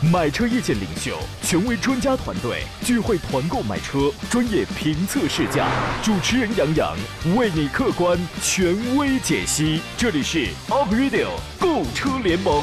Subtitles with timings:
[0.00, 5.66] 买车意见领袖，权威专家团队聚会团购买车，专业评测试驾，
[6.04, 6.96] 主持人杨洋
[7.36, 9.80] 为你客观权威解析。
[9.96, 11.26] 这里是 Up Radio
[11.58, 12.62] 购车联盟。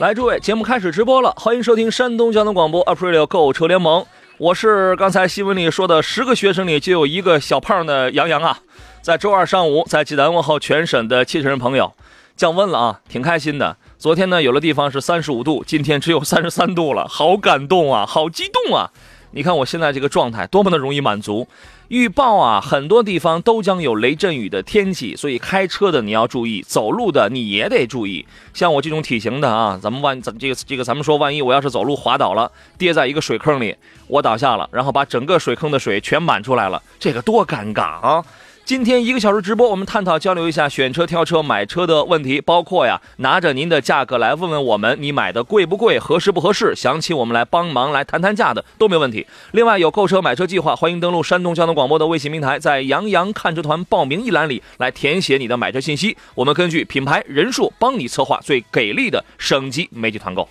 [0.00, 4.04] 来，诸位，节目开始直播了，欢迎收听山东交通广播 Up Radio 购车联盟。
[4.38, 8.60] 我是刚才新闻里说的十个学生里就有一个小胖的杨洋啊，
[9.02, 11.92] 在周二上午在济南问候全省的汽车人朋友，
[12.36, 13.76] 降温了啊，挺开心的。
[13.98, 18.92] 昨天呢，有的地方是三十五度，今天只有三十三度了，好感动啊，好激动啊！
[19.32, 21.48] 你看我现在这个状态多么的容易满足。
[21.88, 28.26] 预报啊，很多地方都将有雷阵雨的天气，所以开车的你要注意，走路的你也得注意。
[28.52, 33.74] 像我这种体型的啊，咱们万咱这个这个咱们说，万一我要是走路滑倒了，跌在一个水坑里，
[34.06, 38.24] 我倒下了，然后把整个水坑的水全满出来了，这个多尴尬啊！
[38.68, 49.26] 今天一个小时直播，我们探讨交流一下选车、挑车、买车的问题，包括呀，拿着您的价格来问问我们，你买的贵不贵，合适不合适，想请我们来帮忙来谈谈价的都没问题。
[49.52, 60.46] 另外有购车买车计划，欢迎登录山东交通广播的微信平台，在“杨洋看车团”报名一栏里来填写你的买车信息，我们根据品牌人数帮你策划最给力的省级媒体团购。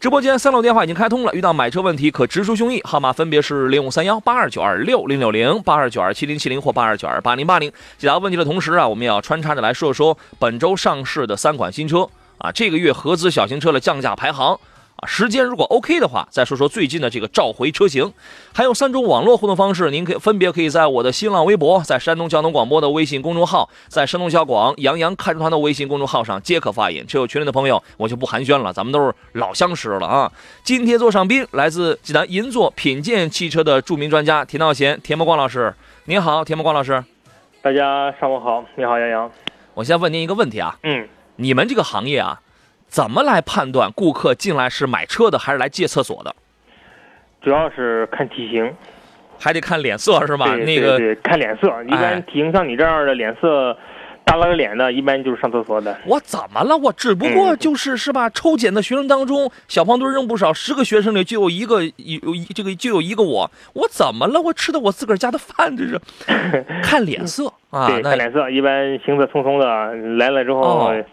[0.00, 7.70] 直播间三楼电话已经开通了，遇到买车问题可直抒胸臆，号码分别是零五三幺八二九二六零六零、八二九二七零七零或八二九二八零八零。
[7.98, 14.58] 解答问题的同时啊，我们也要穿插着来说说本周上市的三款新车啊，这个月合资小型车的降价排行。
[15.00, 18.12] 啊，时间如果 OK 的话，再说说最近的这个召回车型，
[18.52, 27.06] 还有三种网络互动方式，您可以分别可以在我的新浪微博、在山东交通广播的微信公众号、在山东交广杨洋看车团的微信公众号上皆可发言。
[27.06, 30.30] 只有群里的朋友，我就不寒暄了，咱们都是老相识了啊。
[30.62, 35.74] 今天做上宾，来自济南银座品鉴汽车的著名专家田道贤、田伯光老师，
[36.04, 37.02] 您好，田伯光老师。
[37.62, 39.30] 大家上午好，你好，杨洋。
[39.72, 42.40] 我先问您一个问题啊，嗯，你们这个行业啊，
[42.90, 46.34] 怎么来判断顾客进来是买车的还是来借厕所的？
[47.40, 48.70] 主要是看体型，
[49.38, 50.54] 还得看脸色是吧？
[50.56, 51.68] 对那个看脸色。
[51.84, 53.74] 一哎般体型像你这样的脸色
[54.26, 55.96] 耷拉个脸的，一般就是上厕所的。
[56.04, 56.76] 我怎么了？
[56.76, 58.28] 我只不过嗯就是是吧？
[58.28, 64.40] 抽检的学生当中，小胖墩扔不少，十个学生里就有一个有有一这个就有一个我，我怎么了？
[64.40, 65.98] 我吃的我自个儿家的饭，这是
[66.82, 67.86] 看脸色啊。
[67.86, 71.04] 对，看脸色，一般行色匆匆的来了之后，哦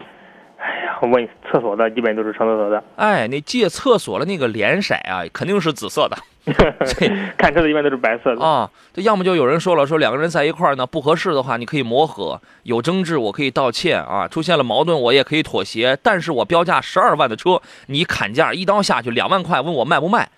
[0.58, 2.82] 哎呀，我问你，厕所的，基本都是上厕所的。
[2.96, 6.18] 哎，那借厕所的那个脸色啊，肯定是紫色的
[7.38, 8.44] 看车的一般都是白色的。
[8.44, 8.68] 啊。
[8.92, 20.28] 这要么就有人说了，说两个人在一块儿呢，不合适的话，你可以磨合，有争执我可以道歉啊，出现了矛盾我也可以妥协，但是我标价十二万的车，你砍价一刀下去两万块，问我卖不卖？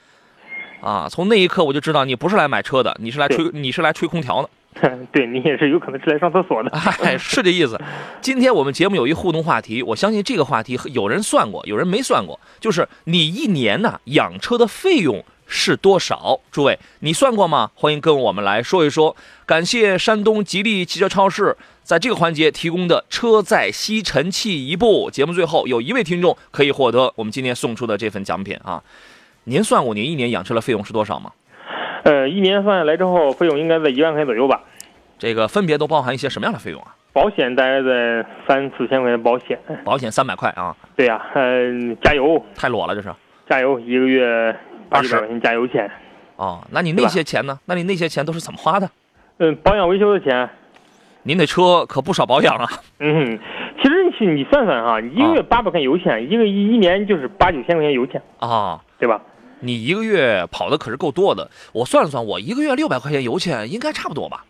[0.82, 4.50] 啊，从那一刻我就知道你不是来买车的，你是来吹你是来吹空调的。
[5.12, 6.70] 对你也是有可能是来上厕所的。
[7.02, 7.80] 哎，是这意思。
[8.20, 16.40] 今天我们节目有一互动话题，我相信这个话题有人算过，有人没算过，就是你一年呢养车的费用是多少？
[16.50, 17.70] 诸位，你算过吗？
[17.74, 19.16] 欢迎跟我们来说一说。
[19.46, 25.10] 感谢山东吉利汽车超市在这个环节提供的车载吸尘器一部。
[25.10, 28.82] 节目最后有一位听众可以获得我们今天送出的这份奖品啊。
[29.44, 31.32] 您算过您一年养车的费用是多少吗？
[32.04, 34.62] 呃，一年算下来之后，费用应该在一万块钱左右吧。
[35.20, 36.96] 这个分别都包含一些什么样的费用啊？
[37.12, 39.58] 保险大概在三四千块钱保险。
[39.84, 43.12] 保险三百块啊，对呀、嗯、加油，太裸了这是。
[43.46, 44.56] 加油，一个月
[44.88, 45.90] 八九20百块钱加油钱。
[46.36, 47.58] 哦，那你那些钱呢？
[47.66, 48.88] 那你那些钱都是怎么花的？
[49.38, 50.48] 嗯，保养维修的钱，
[51.24, 52.66] 您那车可不少保养啊。
[53.00, 53.38] 嗯，
[53.82, 59.20] 其实你你算算哈，一个月八百块钱油钱，一个一一年就是八九千块钱油钱，啊，对吧？
[59.58, 61.50] 你一个月跑的可是够多的。
[61.74, 64.44] 我算了算，我一个月六百块钱油钱应该差不多吧？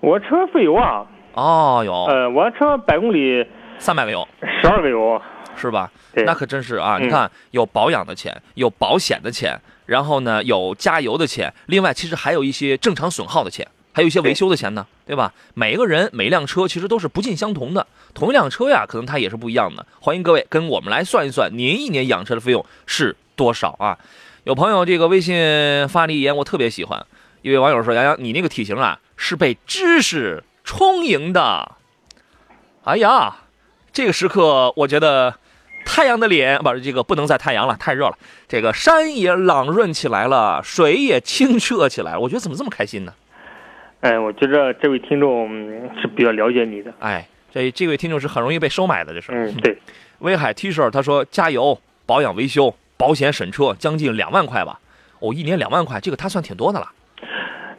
[0.00, 3.44] 我车费油啊，哦有，呃，我车百公里
[3.78, 4.26] 三百个油
[4.60, 5.20] 十二个油，
[5.56, 5.90] 是吧？
[6.14, 6.98] 对，那可真是啊！
[6.98, 15.32] 嗯你看，有保养的钱，有保险的钱，然后呢有加油的钱，另外其实还有一些正常损耗的钱，还有一些维修的钱呢，对吧？
[15.54, 19.84] 每一个人每一辆车其实都是不尽相同的，同一辆车呀，可能它也是不一样的。
[20.00, 23.98] 欢迎各位跟我们来算一算，您一年养车的费用是多少啊？
[24.44, 27.04] 有朋友这个微信发了一言，我特别喜欢。
[27.42, 31.72] 一位网友说：“杨洋，你那个体型啊，是被知识充盈的。”
[32.84, 33.36] 哎呀，
[33.92, 35.34] 这个时刻我觉得
[35.84, 38.18] 太阳的脸，不是，这个不能再太阳了，太热了。
[38.46, 42.20] 这个山也朗润起来了，水也清澈起来了。
[42.20, 43.12] 我觉得怎么这么开心呢？
[44.00, 46.92] 哎，我觉着这位听众嗯是比较了解你的。
[47.00, 49.32] 哎，这这位听众是很容易被收买的，这是。
[49.32, 49.76] 嗯，对，
[50.18, 54.78] 威海 T 恤他说加油、保养维修、保险审车，将近两万块吧。
[55.18, 56.92] 哦，一年两万块，这个他算挺多的了。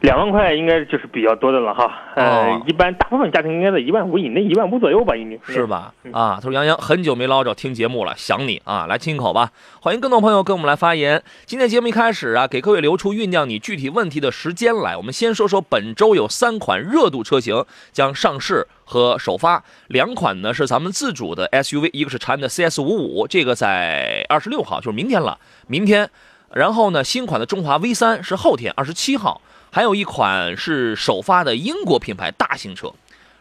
[0.00, 1.90] 两万块应该就是比较多的了哈。
[2.14, 5.52] 呃哦，一般大部分家庭应该在一万五以内，一万五左右吧，应该。
[5.52, 5.66] 是？
[5.66, 5.92] 吧？
[6.04, 9.50] 嗯啊，他说杨洋很久没捞着听节目了，想你啊，来亲一口吧。
[9.80, 11.22] 欢迎更多朋友跟我们来发言。
[11.46, 14.96] 今天节目一开始啊，给各位留出酝酿你具体问题的时间来。
[14.96, 26.08] 我们先说说本周有三款热度车型将上市和首发，两款呢是咱们自主的 SUV，一个是长安的 CS 五五，这个在二十六号，就是明天了，明天。
[26.54, 29.42] 然后呢，新款的中华 V 三是后天，二十七号。
[29.70, 32.92] 还有一款是首发的英国品牌大型车，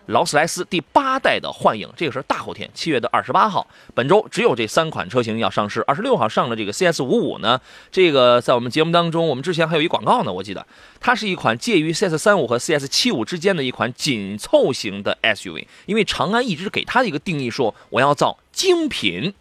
[0.08, 3.68] 劳斯莱斯第八代的幻影，这个是大后天，七月的二十八号。
[3.94, 7.60] 本周只有这三款车型要上市，二十六号上了这个 CS 五五呢，
[7.92, 10.66] 这个在我们节目当中，我们之前还有一广告呢，我记得。
[11.00, 19.34] 它是一款介于 CS 三五和 CS 七五之间的一款紧凑型的 SUV，因为长安一直给它的一个定义说，我要造精品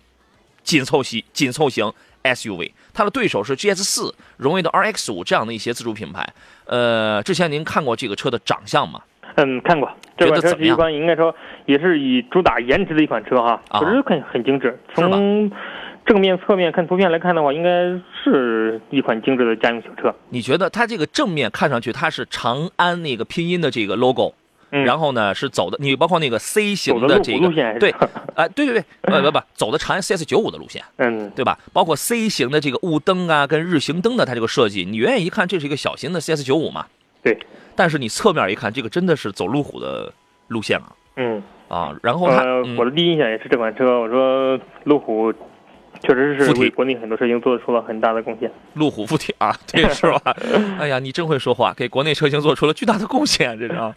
[0.64, 1.92] 紧凑型紧凑型
[2.24, 6.26] SUV，它的对手是 GS 四、荣威的 RX 五这样的一些自主品牌。
[6.64, 9.02] 呃，之前您看过这个车的长相吗？
[9.34, 9.90] 嗯，看过。
[10.16, 11.34] 这款车是一应该说
[11.66, 14.80] 也是以主打颜值的一款车哈，啊确实很很精致。
[14.94, 15.52] 从
[16.06, 17.68] 正面、侧面看图片来看的话，应该
[18.24, 20.14] 是一款精致的家用小车。
[20.30, 24.32] 你觉得它这个正面看上去它是长安那个拼音的这个 logo，、
[24.70, 27.94] 嗯，然后呢是走的，你包括那个 C 型的这个虎路线对，
[28.34, 31.58] 哎、对对对，呃 不不，走的长安 CS 九五的路线，嗯，对吧？
[31.72, 36.86] 包括 C 型的这个雾灯啊，跟日行灯的它这个设计，你远远一看这是一个小型的 CS 九五嘛，
[37.22, 37.38] 对，
[37.74, 40.12] 但是你侧面一看，这个真的是走路虎的
[40.48, 41.94] 路线啊嗯，啊！
[42.02, 45.32] 然后它，呃，嗯我的第一印象也是这款车，我说路虎
[46.02, 48.52] 确实是为国内很多车型做出了很大的贡献。
[48.74, 50.20] 路虎附体啊，对是吧？
[50.78, 53.94] 哎呀，你真会说话，给国内车型做出了巨大的贡献，这是啊。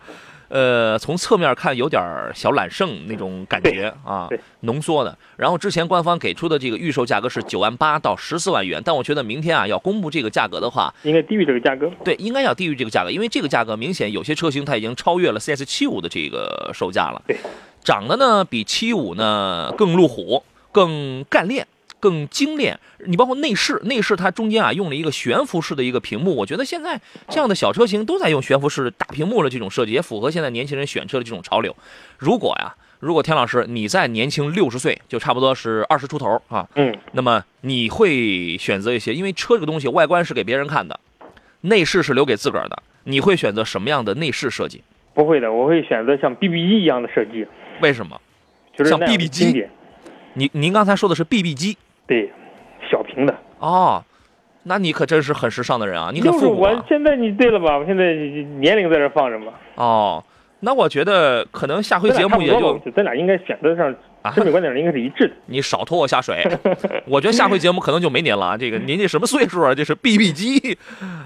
[0.49, 2.01] 呃，从侧面看有点
[2.33, 5.17] 小揽胜那种感觉啊对，浓缩的。
[5.37, 11.89] 然后之前官方给出的这个预售价格是九万八到十四万元，但我觉得明天啊要公布这个价格的话，应该低于这个价格。
[12.03, 17.21] 对，应该要低于这个价格，因为这个价格明显有些车型它已经超越了 CS 七五的这个售价了。
[17.27, 17.37] 对，
[17.83, 21.67] 长得呢比七五呢更路虎，更干练。
[21.99, 31.75] 更精炼，你包括内饰，内饰它中间啊用了一个悬浮式的一个屏幕，我觉得现在这样的小车型都在用悬浮式大屏幕的这种设计，也符合现在年轻人选车的这种潮流。
[32.17, 40.99] 如果呀，如果田老师你在年轻六十岁，就差不多是二十出头啊，嗯，那么你会选择一些，因为车这个东西外观是给别人看的，
[41.61, 44.81] 内饰是留给自个儿的，你会选择什么样的内饰设计？
[45.13, 47.45] 不会的，我会选择像 BB 机一样的设计，
[47.81, 48.19] 为什么？
[48.77, 49.67] 就是那样 BB 机。
[50.35, 51.75] 您您刚才说的是 BB 机
[52.09, 52.29] 对，
[52.91, 53.33] 小屏的。
[53.59, 54.03] 哦，
[54.63, 56.71] 那你可真是很时尚的人啊，你很就是复古啊。
[56.73, 57.77] 我现在你对了吧？
[57.77, 58.13] 我现在
[58.59, 59.53] 年龄在这放着嘛。
[59.75, 60.23] 哦，
[60.61, 65.33] 那我觉得可能下回节目也就咱俩应该选择上啊审美观点应该是一致的。
[65.45, 66.43] 你少拖我下水。
[67.07, 69.75] 我觉得下回节目可能就没您了啊，这个您这什么岁数啊？
[69.75, 70.77] 这是 BB 机，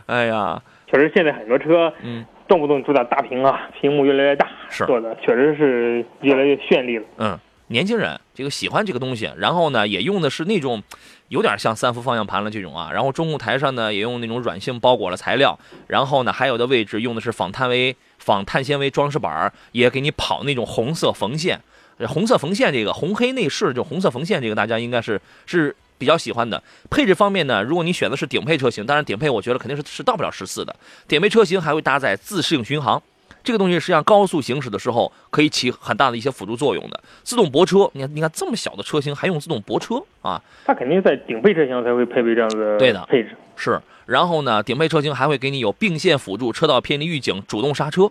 [0.05, 7.05] 哎呀，确实，现在很多车嗯动不动主打大屏啊，屏幕越来越大，是做的确实是越来越绚丽了。
[7.17, 7.39] 嗯，
[7.73, 10.81] 年轻人这个喜欢这个东西，然后呢也用的是那种
[11.29, 21.59] 有点像三幅方向盘了这种啊，然后中控台上呢也用那种软性包裹了材料，然后呢还有的位置用的是仿碳维仿碳纤维装饰板，也给你跑那种红色缝线。
[22.07, 26.61] 红色缝线这个红黑内饰，就红色缝线这个大家应该是是比较喜欢的。
[26.91, 30.75] 配置方面呢，如果你选的是顶配车型，当然顶配我觉得肯定是是到不了十四的，
[31.07, 33.01] 顶配车型还会搭载自适应巡航。
[33.43, 36.99] 这个东西实际上高速行驶的时候可以起很大的一些辅助作用的。
[37.23, 40.41] 自动泊车，你看，你看这么小的车型还用自动泊车啊？
[40.65, 43.35] 它肯定在顶配车型才会配备这样的对的配置。
[43.55, 43.79] 是。
[44.05, 48.09] 然后呢，顶配车型还会给你有并线辅助、车道偏离预警、主动刹车，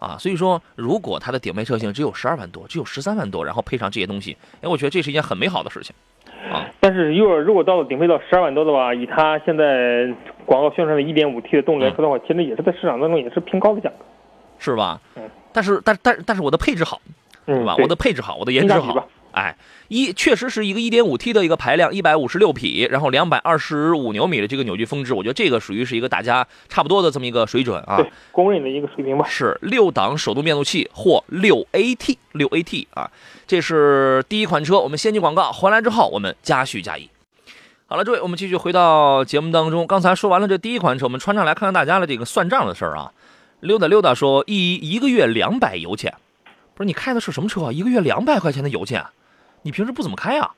[0.00, 5.94] 啊，所以说如果它的顶配车型只有十二万多，只有十三万多，然后配上这些东西，哎，我觉得这是一件很美好的事情
[6.52, 6.66] 啊。
[6.80, 10.12] 但是，如果如果到了顶配到十二万多的话，以它现在
[10.44, 13.96] 广告宣传的一点五 T 的动力来说的话，其实也是在市场当中也是偏高的价格。
[14.62, 15.28] 是吧嗯？
[15.52, 17.00] 但是，但但但是我的配置好，
[17.46, 17.74] 嗯，对吧？
[17.74, 19.56] 对我的配置好，我的颜值好哎，
[19.88, 27.96] 一确实是一个 1.5T 的一个排量，一百五十六匹，然后两百二十五牛米的这个扭矩峰值，我觉得这个属于是一个大家差不多的这么一个水准啊。
[27.96, 29.26] 对，公认的一个水平吧。
[29.26, 33.10] 是六档手动变速器或六 AT 六 AT 啊，
[33.46, 34.78] 这是第一款车。
[34.78, 37.08] 我们先进广告，回来之后我们加叙加一。
[37.86, 39.86] 好了，诸位，我们继续回到节目当中。
[39.86, 43.10] 刚才说完了这第一款车，我们穿插来看看大家的这个算账的事儿啊。
[43.62, 46.12] 溜达溜达说一一个月两百油钱，
[46.74, 47.72] 不是你开的是什么车啊？
[47.72, 49.06] 一个月两百块钱的油钱，
[49.62, 50.50] 你平时不怎么开啊？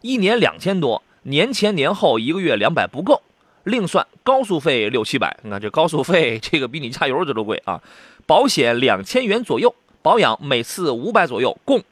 [0.00, 3.20] 一年两千多，年前年后一个月两百不够，
[3.64, 5.36] 另算高速费六七百。
[5.42, 7.82] 你看这高速费，这个比你加油这都贵啊！
[8.26, 11.82] 保险两千元左右，保养每次五百左右，共，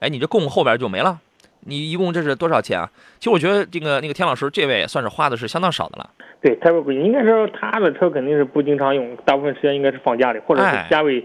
[0.00, 1.20] 哎，你这共后边就没了。
[1.66, 2.90] 你一共这是多少钱啊？
[3.18, 6.10] 其实我觉得这个那个田老师这位算是花的是相当少的了。
[6.40, 6.94] 对，他说不贵。
[6.94, 11.24] 应该说他的车肯定是不经常用，大部分时间应该是放家里，或者哎是家位、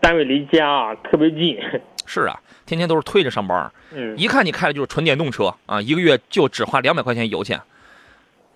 [0.00, 1.58] 单位离家啊特别近。
[2.06, 7.60] 是啊，天天都是推着上班，嗯，一看你开的就是纯电动车啊，一个月就只花两百块钱油钱。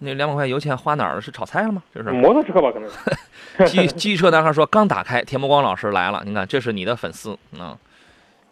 [0.00, 1.20] 那两百块油钱花哪儿了？
[1.20, 1.82] 是炒菜了吗？
[1.92, 2.10] 这是。
[2.10, 2.88] 摩托车吧，可能。
[3.66, 6.22] 机机车男孩说刚打开，田伯光老师来了。
[6.24, 7.76] 你看，这是你的粉丝啊，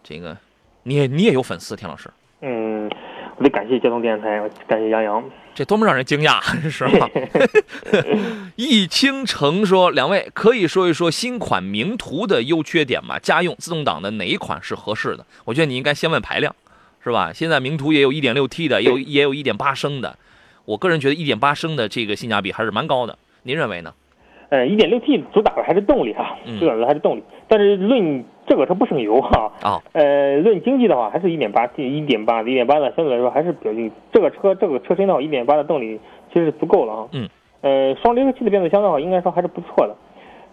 [0.02, 0.36] 这个
[0.82, 2.10] 你也你也有粉丝，田老师，
[2.48, 2.88] 嗯，
[3.36, 5.22] 我得感谢交通电视台，感谢杨洋。
[5.52, 7.10] 这多么让人惊讶， 是吧？
[8.54, 13.18] 易倾城说，两位可以说一说新款名图的优缺点吗？
[13.18, 15.26] 家用自动挡的哪一款是合适的？
[15.44, 16.54] 我觉得你应该先问排量，
[17.02, 17.32] 是吧？
[17.32, 20.16] 现在名图也有 1.6T 的， 也有也有1.8升的。
[20.66, 23.92] 我个人觉得1.8升的这个性价比还是蛮高的，您认为呢？
[24.50, 27.22] 呃，一点六 T 主打的还是动力哈，嗯主打的还是动力。
[27.48, 33.94] 但是论这个车不省油哈，啊、呃，论经济的话，还是一点八 T、一点八的，一点八的相对来说还是比较经济。
[34.12, 36.00] 这个车这个车身的话，一点八的动力
[36.32, 37.08] 其实是足够了啊。
[37.12, 37.28] 嗯。
[37.62, 39.94] 呃，双离合器的变速箱的话，应该说还是不错的。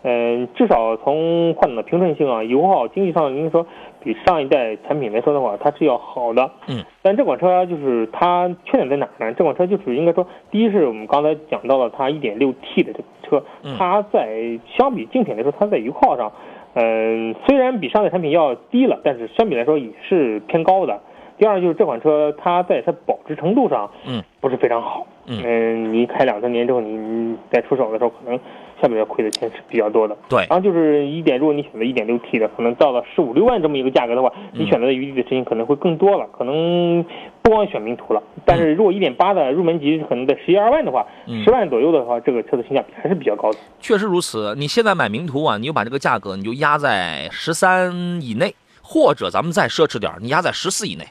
[0.06, 3.66] 嗯、至少从换挡的平顺性啊、油耗、经济上，应该说
[4.04, 6.52] 比上一代产品来说的话，它是要好的。
[6.68, 6.84] 嗯。
[7.02, 9.34] 但这款车就是它缺点在哪呢？
[9.34, 16.30] 这款车就是应该说，第一是我们刚才讲到了它 1.6T 的这个车嗯，它在相比竞品来说，它在油耗上，
[16.76, 21.00] 嗯、虽然比上代产品要低了，但是相比来说也是偏高的。
[21.38, 25.06] 第二就是这款车它在它保值程度上，嗯，不是非常好。
[25.26, 28.40] 嗯嗯，你开两三年之后，你你再出手的时候，可能
[28.84, 30.18] 相比来亏的钱是比较多的。
[30.28, 37.06] 对然后就是一点，如果你选择一点六 T 的，可能到了十五六万这么一个价格的话，你嗯选择的余地的事情可能会更多了，可能
[37.42, 38.22] 不光选名图了。
[38.44, 43.58] 但是如果一点八的入门级可能在十一二万的话，嗯十万左右的话，这个车的性价比还是比较高的。
[43.80, 44.54] 确实如此。
[44.58, 51.06] 你现在买名图啊，你就把这个价格你就压在十三以内，或者咱们再奢侈点儿，你压在十四以内，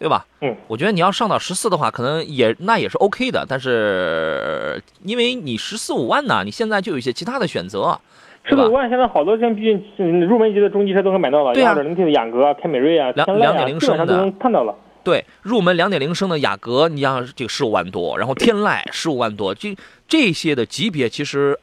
[0.00, 0.24] 对吧？
[0.40, 3.44] 嗯，我觉得你要上到十四的话，可能也那也是 OK 的。
[3.46, 8.00] 但是因为你十四五万呢，你现在就有一些其他的选择，
[8.44, 8.72] 十五？
[8.72, 14.74] 万现在好多像毕竟嗯入门级的中级车都能买到了，对啊二点零 T 的雅阁啊、凯美瑞啊、两天籁啊，2.0基本上都升的能看到了。
[15.04, 19.76] 对，入门两点零升的雅阁，你像这个十五万多，然后天籁十五万多，这
[20.08, 21.60] 这些的级别其实。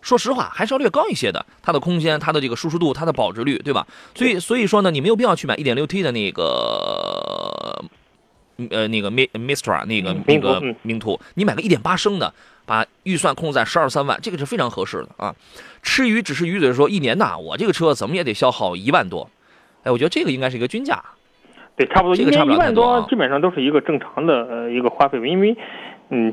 [0.00, 3.86] 说实话，还是要略高一些的，它的空间、它的这个舒适度、它的保值率，对吧？
[4.14, 7.13] 所以，所以说呢，你没有必要去买 1.6T 的那个，
[8.70, 12.32] 呃，那个 Mi Mistra 那个嗯那个名图你买个一点八升的，
[12.66, 15.34] 把预算控制在十二三万，这个是非常合适的啊。
[15.82, 19.28] 吃鱼只是鱼嘴说，一年呐，我这个车怎么也得消耗一万多，
[19.82, 21.02] 哎，我觉得这个应该是一个均价，
[21.76, 25.56] 对，差不多一这个差不了一万太多啊多，基本上都是一个正常的呃一个花费，因为
[26.10, 26.32] 嗯，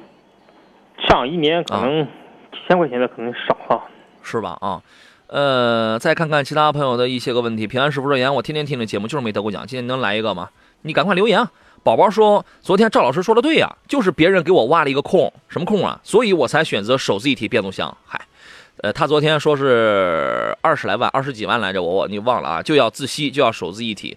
[1.08, 2.06] 上一年可能
[2.52, 3.82] 几千块钱的可能少了。
[4.24, 4.56] 是吧？
[4.62, 4.80] 啊，
[5.26, 7.66] 呃，再看看其他朋友的一些个问题。
[7.66, 10.50] 平安师傅说：“言，我天天听这节目，就是没得过奖，今天能来一个吗？
[10.84, 11.52] 你赶快留言啊！”
[11.84, 16.00] 宝宝说：“昨天赵老师说的对呀、就是别人给我挖了一个空，什么空啊？
[16.04, 17.98] 所以我才选择手自一体变速箱。
[18.06, 18.22] 嗨，
[18.78, 24.16] 呃，他昨天说是二十来万，二十几万来着，我我你忘了啊，就要自吸，就要手自一体。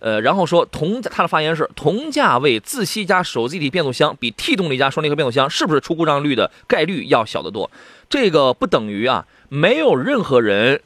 [0.00, 7.70] 呃，然后说同他的发言是同价位自吸加手自一体变速箱比 T 动力加双离合变速箱是不是出故障率的概率要小得多？
[8.10, 10.82] 这个不等于啊，没有任何人，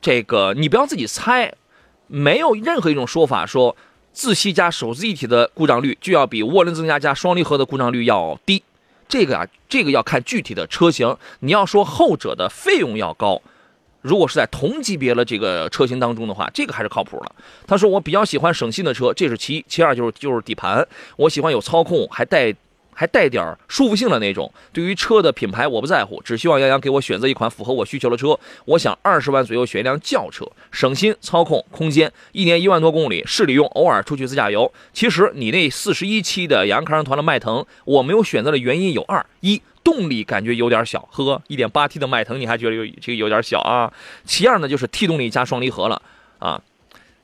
[0.00, 1.54] 这个你不要自己猜，
[2.08, 3.76] 没有任何一种说法说
[4.18, 8.60] 自吸加手自一体的故障率就要比涡轮增压加双离合的故障率要低。
[9.08, 11.16] 这个啊，这个要看具体的车型。
[11.38, 13.40] 你要说后者的费用要高，
[14.02, 17.32] 如果是在同级别的这个车型当中的话，这个还是靠谱的。
[17.64, 20.84] 他说我比较喜欢省心的车，这是其一，其二就是就是底盘，
[21.16, 22.52] 我喜欢有操控还带
[22.98, 24.52] 还带点儿舒服性的那种。
[24.72, 28.36] 对于车的品牌我不在乎，只希望杨洋给我选择一款符合我需求的车。
[28.64, 34.72] 我想二十万左右选一辆轿车，省心、操控、空间，一年一万多公里，市里用，偶尔出去自驾游。
[34.92, 43.92] 其实你那四十一期的杨康团的迈腾，我没有选择的原因有二：一动力感觉有点小，呵，一点八 T 的迈腾你还觉得有这个有点小啊？
[44.24, 46.02] 其二呢，就是 T 动力加双离合了
[46.40, 46.60] 啊。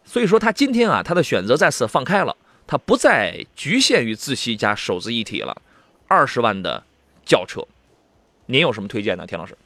[0.04, 5.56] 所以说他今天啊，他的选择再次放开了，他不再局限于自吸加手自一体了。
[6.06, 6.82] 二十万的
[7.24, 7.62] 轿车，
[8.46, 9.56] 您有什么推荐呢，田老师？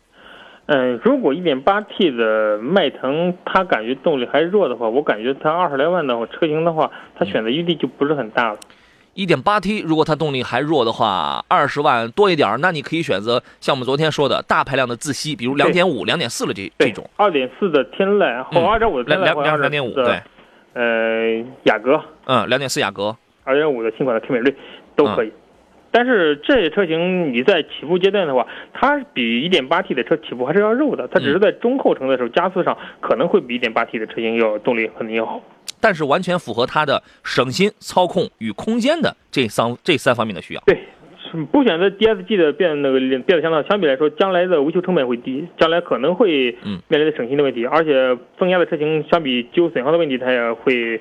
[0.66, 8.58] 嗯，如果一点八 T 的迈腾，它感觉动力还弱的话，我感觉它二十来万的车型的话，它选择余地就不是很大了。
[9.14, 20.22] 一点八 T，如果它动力还弱的话，二十万多一点儿，那你可以选择像我们昨天说的大排量的自吸，比如两点五、两点四的这这种，二点四的天籁，或嗯二点五的天籁，或两两两者两点五，对，
[20.78, 24.54] 呃，雅阁，嗯，两点四雅阁，二点五的新款的凯美瑞
[24.94, 25.32] 都可以。
[25.90, 35.42] 但是这些车型你在起步阶段的话，它比 1.8T 的车起步还是要肉的，它只是在中后程的时候加速上可能会比 1.8T 的车型要动力可能要好。
[35.80, 40.62] 但是完全符合它的省心、操控与空间的这三这三方面的需要。
[40.66, 40.82] 对，是
[41.50, 51.00] 不选择 DSG 的变那个变速箱呢，相比来说，将来的维修成本会低，将来可能会嗯面临的省心的问题，而且增压的车型相比机油损耗的问题，它也会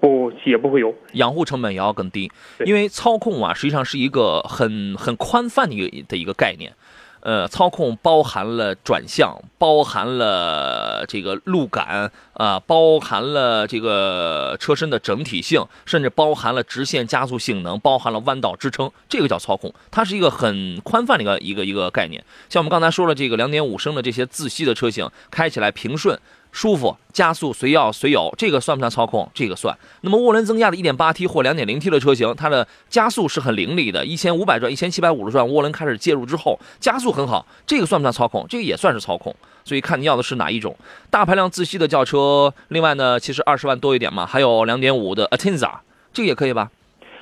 [0.00, 0.94] 不也不会有。
[1.12, 2.30] 养护成本也要更低，
[2.64, 6.72] 因为操控啊，实际上是一个很很宽泛的一个的一个概念。
[7.20, 19.72] 呃，操控包含了转向，包含了这个路感啊、包含了这个车身的整体性，甚至包含了直线加速性能，包含了弯道支撑，这个叫操控。
[19.90, 22.24] 它是一个很宽泛的一个一个一个概念。
[22.48, 26.18] 像我们刚才说了，这个2.5升的这些自吸的车型，开起来平顺。
[26.52, 29.30] 舒服，加速随要随有，这个算不算操控？
[29.32, 29.76] 这个算。
[30.00, 38.44] 那么涡轮增压的 1.8T 或 2.0T 的车型，它的加速是很凌厉的，1500转、1750转，涡轮开始介入之后，加速很好，这个算不算操控？
[38.48, 39.34] 这个也算是操控。
[39.64, 40.74] 所以看你要的是哪一种。
[41.10, 45.70] 大排量自吸的轿车，另外呢，其实二十万多一点嘛，还有2.5的 Atenza，
[46.12, 46.70] 这个也可以吧？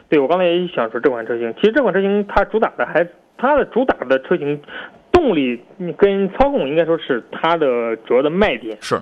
[0.08, 3.06] 对我刚才也想说这款车型，其实这款车型它主打的还
[3.36, 4.58] 它的主打的车型
[5.12, 5.60] 动力
[5.98, 8.78] 跟操控应该说是它的主要的卖点。
[8.80, 8.98] 是，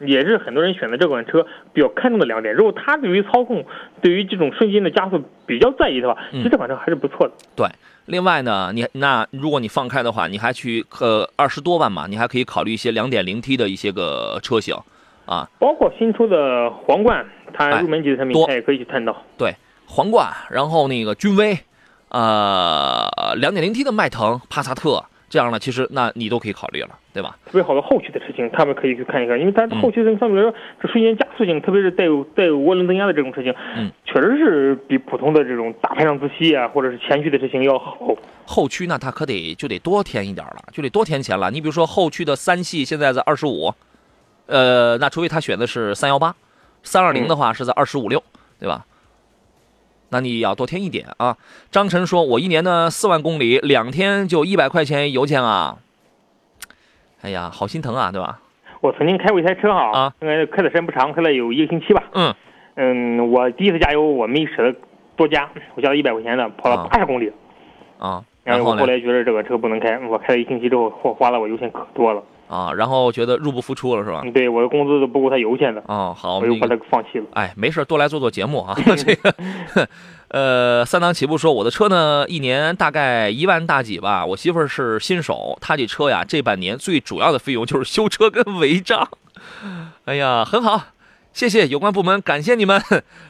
[0.00, 2.54] 也是很多人选择这款车比较看重的两点。
[2.54, 3.64] 如果他对于操控、
[4.02, 7.34] 对于这种瞬间的加速比较在意的话，其实这款车还是不错的。
[7.54, 7.66] 对。
[8.06, 14.74] 另外呢，你那如果你放开的话，你还去呃二十多万嘛，你还可以考虑一些两点零 T 的一些个车型
[15.26, 19.14] 啊，包括新出的皇冠，它哎入门级的产品，也可以去探讨。
[19.38, 19.54] 对，
[19.86, 21.56] 皇冠，然后那个君威，
[22.08, 27.38] 呃，2.0T 的迈腾、帕萨特这样呢，其实那你都可以考虑了，对吧？
[27.46, 37.96] 特别好的后驱的车型，他们可以去看一看，因为它嗯后驱的相对来说，这瞬间加速性，特别是带有带有涡轮增压的这种车型，嗯，确实是比普通的这种大排量自吸啊，或者是前驱的车型要好。
[38.44, 41.48] 后驱那它可得就得多添一点了，就得多添钱了。
[41.52, 43.72] 你比如说后驱的三系现在在二十五，
[44.46, 46.34] 呃，那除非他选的是三幺八，
[46.82, 48.20] 三二零的话是在二十五六，
[48.58, 48.84] 对吧？
[50.10, 51.36] 那你要多添一点啊。
[51.70, 55.78] 张晨说：“我一年呢四万公里，两天就一百块钱油钱啊。”
[57.22, 58.40] 哎呀，好心疼啊，对吧？
[58.80, 62.02] 我曾经开过一台车哈，啊应该开的时间不长，开了有一个星期吧。
[62.14, 62.34] 嗯，
[62.76, 64.74] 嗯，我第一次加油我没舍得
[65.16, 67.30] 多加，我加了一百块钱的，跑了啊八十公里。
[67.98, 68.86] 啊，然后我后？
[68.86, 72.22] 来觉得这个车不能开，我开了一星期之后，花花了我油钱可多了。
[72.50, 74.22] 啊，然后觉得入不敷出了是吧？
[74.24, 77.24] 嗯，对，我的工资都不够他油钱的，哦，好，我又把那个它放弃了。
[77.34, 78.76] 哎，没事儿，多来做做节目啊。
[78.98, 79.88] 这个，
[80.28, 84.26] 呃，三档起步说，我的车呢，一年大概一万大几吧。
[84.26, 89.08] 我媳妇儿是新手，她这车呀，这半年最主要的费用就是修车跟违章。
[90.06, 90.86] 哎呀，很好，
[91.32, 92.82] 谢谢有关部门，感谢你们。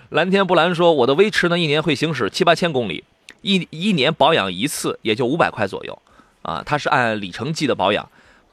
[0.09, 3.05] 蓝天不蓝说，我的威驰呢，一年会行驶七八千公里，
[3.43, 5.99] 一一年保养一次也就五百块左右，
[6.41, 8.09] 啊，它是按里程计的保养。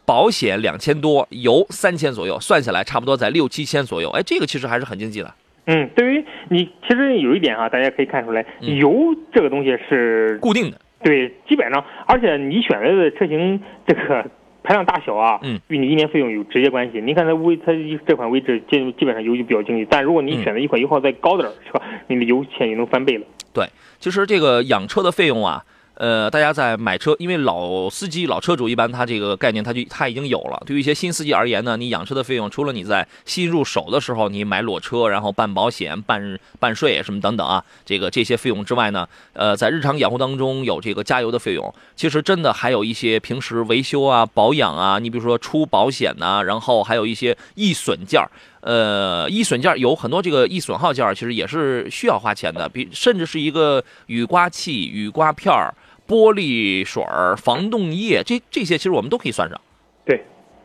[0.08, 4.10] 保险两千多，油三千左右，算下来差不多在六七千左右。
[4.12, 5.34] 哎，这个其实还是很经济的。
[5.66, 14.26] 嗯，对于你，其实有一点啊，大家可以看出来，嗯油这个东西是固定的，对，基本上，而且你选择的车型这个
[14.64, 17.02] 排量大小啊，嗯，与你一年费用有直接关系。
[17.02, 17.74] 你看它威，它
[18.08, 21.82] 这款威志基基本上油就比较经济，但如果你嗯选择一款油耗再高点儿，是吧？
[22.08, 23.26] 你的油钱也能翻倍了。
[23.54, 23.66] 对
[24.00, 25.62] 其实这个养车的费用啊，
[26.00, 30.62] 呃，大家在买车，因为老司机、老车主一般他这个概念他就他已经有了。
[30.64, 41.74] 对于一些新司机而言呢，你养车的费用，除了你在新入手的时候你买裸车，然后办保险、办办税什么等等啊，这个这些费用之外呢，呃，在日常养护当中有这个加油的费用。
[41.96, 48.30] 其实真的还有一些平时维修啊、保养啊，你比如说出保险呐、然后还有一些易损件儿。
[48.62, 55.74] 呃，易损件有很多这个易损耗件，其实也是需要花钱的，比甚至是一个雨刮器、雨刮片儿、
[56.08, 59.60] 玻璃水儿、防冻液，这这些其实我们都可以算上，
[60.06, 60.24] 对，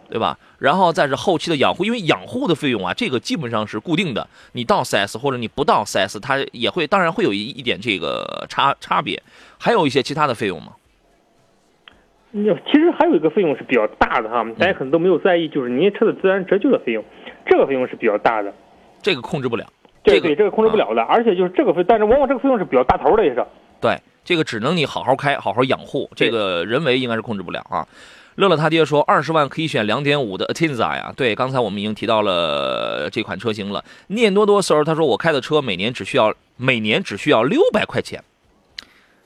[0.09, 0.38] 对吧？
[0.59, 9.20] 然后再是后期的养护，因为养护的费用啊，这个基本上是固定的，你到 4S 或者你不到 4S，它也会当然会有一一点这个差差别，
[9.59, 10.72] 还有一些其他的费用吗？
[12.31, 17.05] 那其实还有一个费用是比较大的哈，大家可能都没有在意，就是您车的自然折旧的费用，
[17.44, 18.50] 这个费用是比较大的。
[19.02, 19.66] 这个控制不了，
[20.05, 23.44] 这个这对这个控制不了的，而且就是这个费，但是往往这个费用是比较大头的，也是。
[23.81, 27.87] 对，这个只能你好好开，好好养护，这个人为应该是控制不了啊。
[28.37, 31.12] 乐乐他爹说，二十万可以选两点五的 Atenza 呀。
[31.14, 33.85] 对，刚才我们已经提到了这款车型了。
[34.06, 38.24] 念多多时候他说，我开的车每年只需要每年只需要六百块钱，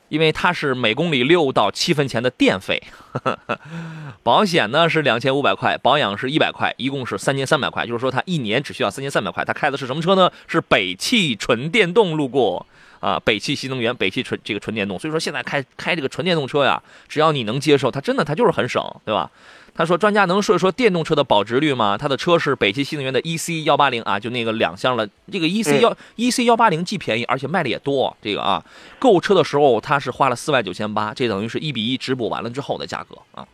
[0.09, 2.83] 因为它是每公里六到七分钱的电费。
[4.23, 7.85] 保险呢是两千五百块，保养是一百块，一共是三千三百块。
[7.85, 9.45] 就是说他一年只需要三千三百块。
[9.45, 10.29] 他开的是什么车呢？
[10.47, 12.65] 是北汽纯电动路过。
[12.99, 14.97] 啊，北汽新能源，北汽纯这个纯电动。
[14.97, 19.29] 所以说现在开开这个纯电动车呀，只要你能接受，它真的它就是很省，对吧？
[19.75, 21.95] 他说：“专家能说一说电动车的保值率吗？
[21.95, 25.07] 他的车是北汽新能源的 EC 幺八零啊，就那个两厢了。
[25.31, 28.17] 这个 EC 幺 EC 幺八零既便宜，而且卖的也多。
[28.19, 28.65] 这个啊，
[28.97, 33.45] 购车的时候他是花了四万九千八，这等于是一比一直补完了之后的价格啊。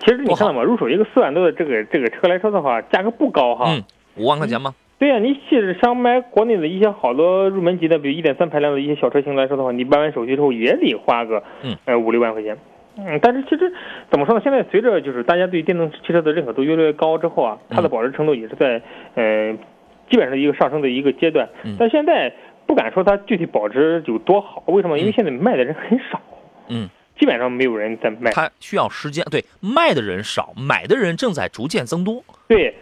[0.00, 0.60] 其实你看到吗？
[0.64, 3.66] 入手一个四万多的这个这个车来说的话，价格不高哈。
[3.68, 3.84] 嗯，
[4.16, 4.74] 五万块钱吗？
[4.98, 12.56] 对呀、你其实想买国内的一些好多入门级的，比如一点三排量的一些小车型来说的话，你办完手续之后也得花个嗯呃五六万块钱。
[12.96, 13.72] 嗯，但是其实
[14.08, 14.40] 怎么说呢？
[14.42, 18.80] 现在随着就是大家对电动汽车的认可度越来越高之后啊，它的嗯保值程度也是在
[19.14, 19.52] 呃
[20.08, 21.76] 基本上一个上升的一个阶段嗯。
[21.78, 22.32] 但现在
[22.66, 24.96] 不敢说它具体保值有多好，为什么？
[24.98, 26.20] 因为嗯现在卖的人很少，
[26.68, 28.30] 嗯，基本上没有人在卖。
[28.30, 32.22] 它需要时间，对，卖的人少，买的人正在逐渐增多。
[32.46, 32.72] 对，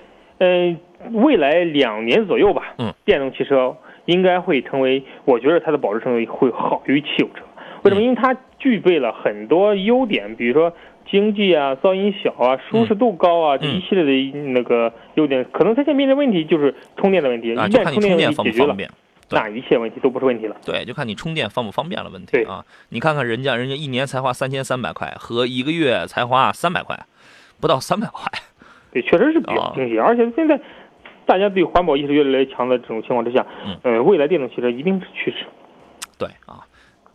[0.42, 0.78] 嗯、
[1.22, 3.76] 未来两年左右吧，嗯，电动汽车
[4.07, 7.42] 应该会成为，我觉得它的保值程度会好于汽油车。
[7.85, 8.00] 为什么？
[8.00, 10.72] 嗯因为它具备了很多优点，比如说
[11.11, 15.44] 经济啊、噪音小啊、舒适度高啊，这嗯一系列的那个优点。
[15.52, 18.90] 可能它现在面临的问题就是充电的问题，啊，一就看你旦充电问题解决了，方不方便。
[19.31, 20.55] 那一切问题都不是问题了。
[20.64, 22.62] 对，就看你充电方不方便了问题啊。
[22.90, 26.98] 你看看人家，人家一年才花三千三百块，和一个月才花三百块，
[27.59, 28.31] 不到三百块。
[28.92, 29.72] 对，确实是比较啊。
[29.74, 30.61] 经济，而且现在
[31.26, 33.76] 大家对环保意识越来越强的这种情况之下，嗯。
[33.83, 35.46] 呃，未来电动汽车一定是趋势。
[36.18, 36.62] 对啊，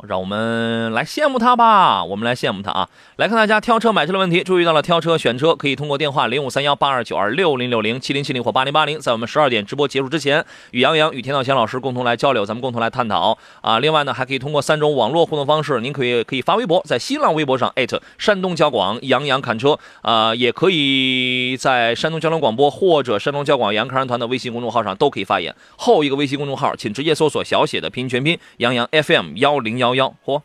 [0.03, 2.87] 让我们来羡慕他吧，我们来羡慕他啊！
[3.15, 13.79] 来看大家挑车买车的问题，注意到了挑车选车可以通过电话零五三幺八二九二六零六零七零七零或八零八零，在我们十二点直播结束之前，与杨洋、与田道贤老师共同来交流，咱们共同来探讨啊！
[13.79, 25.55] 另外呢，还可以通过三种网络互动方式，您可以可以发微博，在新浪微博上艾特山东交广杨洋侃车啊、也可以在山东交通广播或者山东交广杨侃人团的微信公众号上都可以发言。
[25.75, 30.15] 后一个微信公众号，请直接搜索小写的拼音全拼杨洋 FM 幺零幺幺幺。
[30.25, 30.41] 嚯，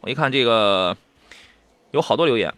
[0.00, 0.96] 我一看这个
[1.92, 2.52] 有好多留言。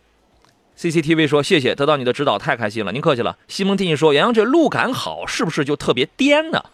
[0.76, 6.64] CCTV 说：“谢谢，得到你的指导，太开心了，您客气了。”西蒙蒂说：“杨洋这路感好，是不是就特别颠呢？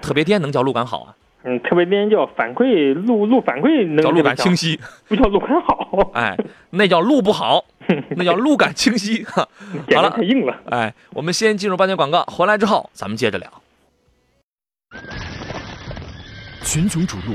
[0.00, 1.14] 特别颠能叫路感好啊？
[1.46, 6.34] 嗯，特别颠叫反馈路路反馈能叫路感清晰， 不叫路感好，哎，
[6.70, 7.62] 那叫路不好，
[8.16, 9.24] 那叫路感清晰。
[9.26, 10.58] 好了太硬了。
[10.70, 13.52] 哎，我们先进入半天广告，回来之后咱们接着聊。
[16.62, 17.34] 群雄逐鹿，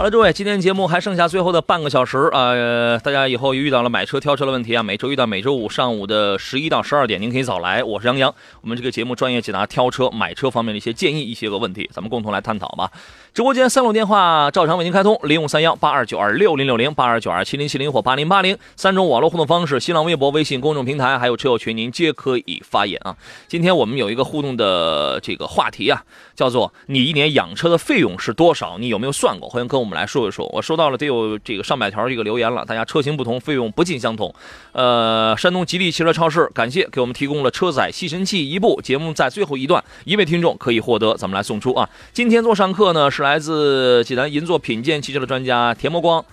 [0.00, 7.84] 好了，各位，今天节目还剩下最后的半个小时啊、呃，大家以后遇到了买车、挑车的问题啊，每周遇到每周五上午的十一到十二点，您可以早来。
[7.84, 12.90] 我是杨洋，我们这个节目专业解答挑车、买车方面的一些建议、一些个问题，咱们共同来探讨吧。
[13.32, 23.16] 直播间三路电话照常为您开通，零五三幺八二九二六零六零、八二九二七零七零或八零八零，三种网络互动方式，新浪微博、微信公众平台还有车友群，您皆可以发言啊。
[23.46, 26.02] 今天我们有一个互动的这个话题啊，
[26.34, 28.78] 叫做你一年养车的费用是多少？
[28.78, 29.48] 你有没有算过？
[29.48, 30.44] 欢迎跟我们来说一说。
[30.52, 34.34] 我收到了得有这个上百条这个留言了，大家车型不同，费用不尽相同。
[34.72, 38.80] 呃，山东吉利汽车超市感谢给我们提供了车载吸尘器一部。
[38.82, 41.88] 节目在最后一段，一位听众可以获得，咱们来送出啊。
[42.12, 46.24] 今天做上课呢是来自济南银座品鉴汽车的专家田伯光，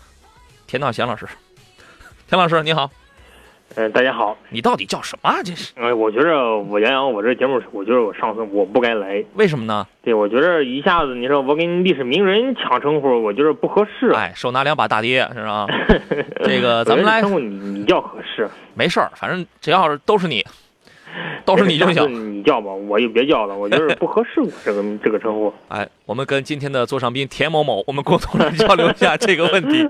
[0.65, 1.27] 田道贤老师。
[2.29, 2.89] 田老师你好，
[3.75, 5.41] 嗯、大家好，你到底叫什么啊？
[5.43, 9.23] 这是呃，我觉着我杨洋，我这节目，我觉得我上次我不该来。
[9.35, 9.87] 为什么呢？
[10.03, 14.09] 对，我觉着一下子你说我跟历史名人抢称呼，我觉得不合适。
[14.11, 15.67] 哎，手拿两把大爹是吧？
[16.43, 20.45] 这个咱们来称呼你你叫合适，没事儿，反正只要是都是你，
[21.45, 22.37] 都是你就下次行。
[22.37, 25.53] 你叫吧，我就别叫了，我觉得不合适我 这个这个称呼。
[25.69, 29.87] 哎，我们跟今天的座上宾田某某，我们共同来交流一下这个问题。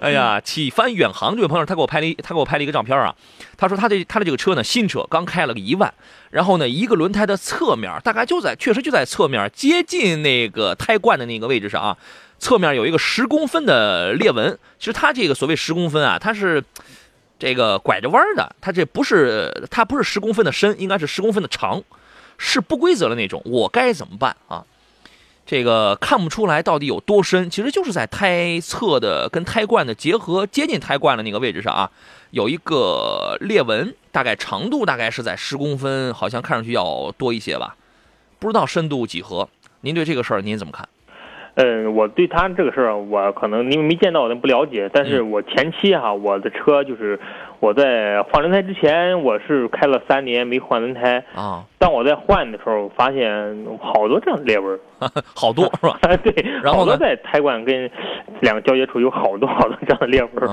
[0.00, 3.14] 哎呀，启帆远航这位朋友，他给我拍了一他给我拍了一个照片啊，
[3.56, 5.92] 他说他这他的这个车呢，新车刚开了个一万，
[6.30, 11.96] 然后呢，一个轮胎的侧面大概就在确实就在侧面接近那个胎冠的那个位置上啊，
[12.38, 14.58] 侧面有一个十公分的裂纹。
[14.78, 16.62] 其实它这个所谓十公分啊，它是。
[17.38, 21.82] 这个拐着弯的，它这不是它不是十公分的深，应该是十公分的长，
[22.36, 23.40] 是不规则的那种。
[23.44, 24.64] 我该怎么办啊？
[25.46, 31.90] 这个看不出来到底有多深，其实就是在胎侧的跟胎冠的结合接近胎冠的那个位置上啊，
[32.32, 37.76] 有一个裂纹，大概长度大概是在十公分，好像看上去要多一些吧，
[38.38, 39.48] 不知道深度几何。
[39.80, 40.86] 您对这个事儿您怎么看？
[41.60, 44.88] 嗯，我对他这个事儿，我可能因为没见到，我不了解。
[44.92, 47.18] 但是我前期哈，我的车就是
[47.58, 51.24] 我在换轮胎之前，我是开了三年没换轮胎。
[51.34, 54.78] 啊，当我在换的时候，发现好多这样的裂纹儿。
[55.34, 55.98] 好多是吧？
[56.22, 57.90] 对，然后呢在胎冠跟
[58.40, 60.48] 两个交接处有好多好多这样的裂纹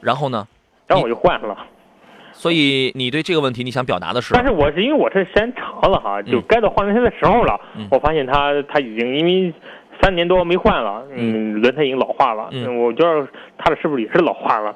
[0.00, 0.48] 然后呢？
[0.86, 1.54] 然后我就换了。
[2.32, 4.32] 所以你对这个问题你想表达的是？
[4.32, 7.60] 但是我是因为我这时间长了哈，就嗯该到换轮胎的时候了。
[7.76, 9.52] 嗯我发现它它已经因为
[10.00, 12.48] 三年多没换了，嗯，轮胎已经老化了。
[12.52, 14.74] 嗯我觉得它的是不是也是老化了？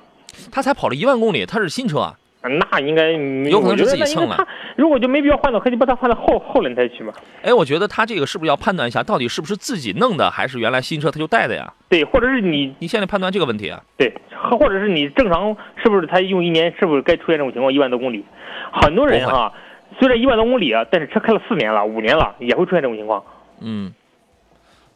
[0.50, 2.14] 他才跑了一万公里，他是新车啊。
[2.44, 4.36] 那应该有可能是自己蹭了
[4.74, 7.12] 如果就没必要换的，可以把它换到后后轮胎去嘛？
[7.40, 11.72] 哎，我觉得他这个是不是要判断一下，到底是不是自己弄的，还是原来新车他就带的呀？
[11.88, 13.80] 对，或者是你你现在判断这个问题啊？
[13.96, 14.12] 对，
[14.50, 17.72] 或者是你正常是不是他用一年是不是该出现这种情况？
[17.72, 18.24] 一万多公里，
[18.72, 19.52] 很多人哈，
[20.00, 23.22] 虽然一万多公里啊，但是车开了四年了、五年了，也会出现这种情况。
[23.60, 23.92] 嗯，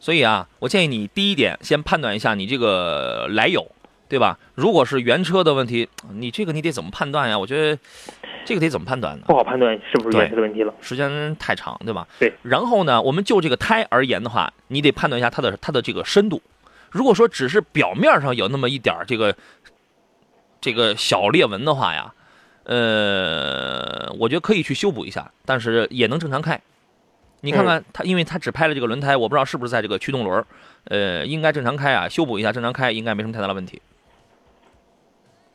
[0.06, 3.66] 所以啊，我建议你第一点先判断一下你这个来由，
[4.08, 4.38] 对吧？
[4.54, 7.36] 如果是原车的问题，你这个你得怎么判断呀？
[7.36, 7.76] 我觉得
[8.44, 9.24] 这个得怎么判断呢？
[9.26, 10.72] 不好判断是不是原车的问题了。
[10.80, 12.06] 时间太长，对吧？
[12.20, 12.32] 对。
[12.42, 16.40] 然后呢，我们就这个胎而言的话，你得判断一下它的它的这个深度。
[16.92, 19.34] 如果说只是表面上有那么一点这个
[20.60, 22.14] 这个小裂纹的话呀，
[22.62, 26.60] 呃，我觉得可以去修补一下，但是也能正常开。
[27.46, 30.46] 你看看它，因为它只拍了这个轮胎，我不知道是不是在这个驱动轮儿，
[30.84, 33.80] 呃，应该正常开啊，修补一下正常开应该没什么太大的问题。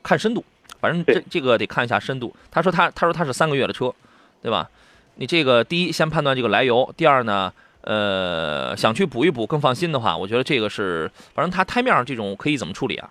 [0.02, 0.44] 看深度，
[0.80, 2.34] 反正这这个得看一下深度。
[2.50, 3.94] 他说他他说他是三个月的车，
[4.42, 4.70] 对吧？
[5.16, 7.52] 你这个第一先判断这个来由，第二呢，
[7.82, 13.10] 呃，想去补一补更放心的话，我觉得这个是，反正它胎面儿这种可以怎么处理啊？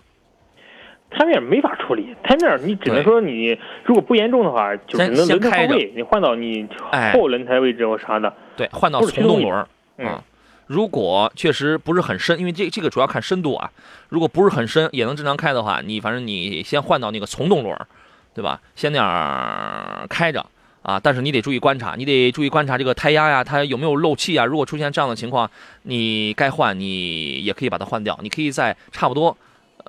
[1.11, 8.33] 胎面没法处理，胎面你只能说你如果不严重的话，就只先能轮胎位，你换到你哎后轮胎位置或啥的。
[8.55, 10.23] 对，换到从动轮儿嗯啊。
[10.67, 13.69] 如果确实不是很深，因为这这个主要看深度啊。
[14.07, 17.85] 如果不是很深，也能正常开的话，你反正你先换到那个从动轮儿，
[18.33, 18.61] 对吧？
[18.73, 20.45] 先那样开着
[20.81, 24.45] 啊，但是你得注意观察，你得注意观察这个胎压呀，它有没有漏气啊。
[24.45, 25.51] 如果出现这样的情况，
[25.83, 28.17] 你该换，你也可以把它换掉。
[28.23, 29.35] 你可以在差不多呃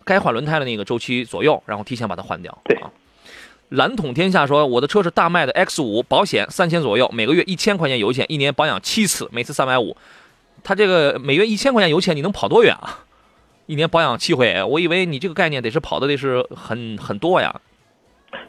[0.04, 2.56] 该换轮胎的那个周期左右，然后提前把它换掉。
[2.64, 2.90] 对啊。
[3.70, 9.96] 蓝统天下说，我的车是大迈的 X 五，保险三千左右，每个月一千块钱油钱，一年保养七次，每次三百五。
[10.62, 13.00] 他这个每月一千块钱油钱，你能跑多远啊？
[13.66, 17.60] 一年保养七回，我以为你这个概念得是跑的得是很很多呀。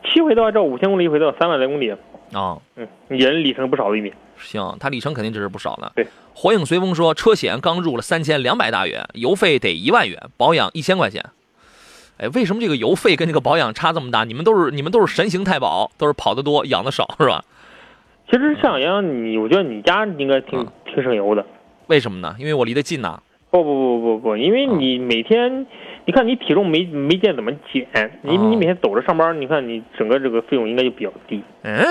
[0.03, 1.89] 七回到这五千公里，一回到三万来公里，
[2.33, 4.11] 啊、嗯，人里程不少的一米。
[4.43, 5.91] 行，它里程肯定值是不少的。
[5.95, 11.23] 对，火影随风说，车险刚入了三千两百大元，油费得一万元，保养一千块钱。
[12.17, 14.23] 哎，为什么这个油费跟这个保养差这么大？
[14.23, 17.43] 你们都是你们都是神行太保，都是跑得多，养的少，是吧？
[18.29, 21.43] 其实像阳，你我觉得你家应该挺、嗯挺省油的。
[21.87, 22.35] 为什么呢？
[22.37, 23.19] 因为我离得近呐。
[23.49, 25.67] 不不不不不，因为你每天，
[26.05, 31.43] 你看你体重没没见怎么减，你哦你每天走着上班，你看你整个这个费用应该就比较低。
[31.63, 31.83] 嗯，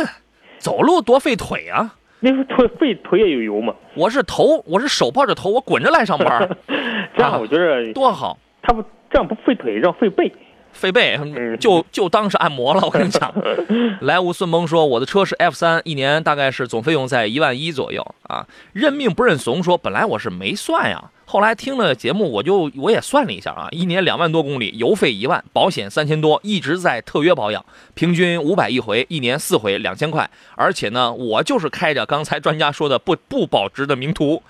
[0.59, 1.95] 走路多费腿啊！
[2.25, 6.49] 那个腿背腿也有油吗，我是头，我是手抱着头，我滚着来上班，
[7.17, 8.39] 这啊样我觉得 多好。
[8.63, 8.81] 他不
[9.11, 10.33] 这样不费腿，这样费背。
[10.73, 13.33] 费背嗯就就当是按摩了，我跟你讲。
[14.01, 18.47] 来无顺蒙说，我的车是 F 三，一年大概是总费用在一万一左右啊。
[18.73, 30.29] 认命不认怂说，本来我是没算呀，后来听了节目，我就我也算了一下啊，一年两万多公里，油费一万，保险三千多，一直在特约保养，平均五百一回，一年四回两千块。
[30.57, 34.43] 而且呢，我就是开着刚才专家说的不不保值的名图，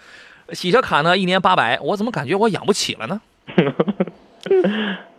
[0.53, 3.21] 洗车卡呢一年八百，我怎么感觉我养不起了呢？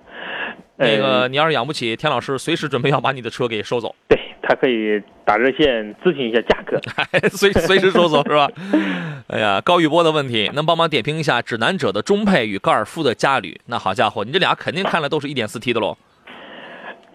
[0.78, 6.80] 那个，呃，你要是养不起，田老师随时准备要把你的车给收走，对他可以打热线咨询一下价格。
[7.30, 8.50] 随随时收走是吧？
[9.30, 13.60] 哎呀，高宇波的问题，能帮忙点评一下指南者的中配与高尔夫的嘉旅？
[13.68, 15.98] 那好家伙，你这俩肯定看了都是一点四 T 的喽。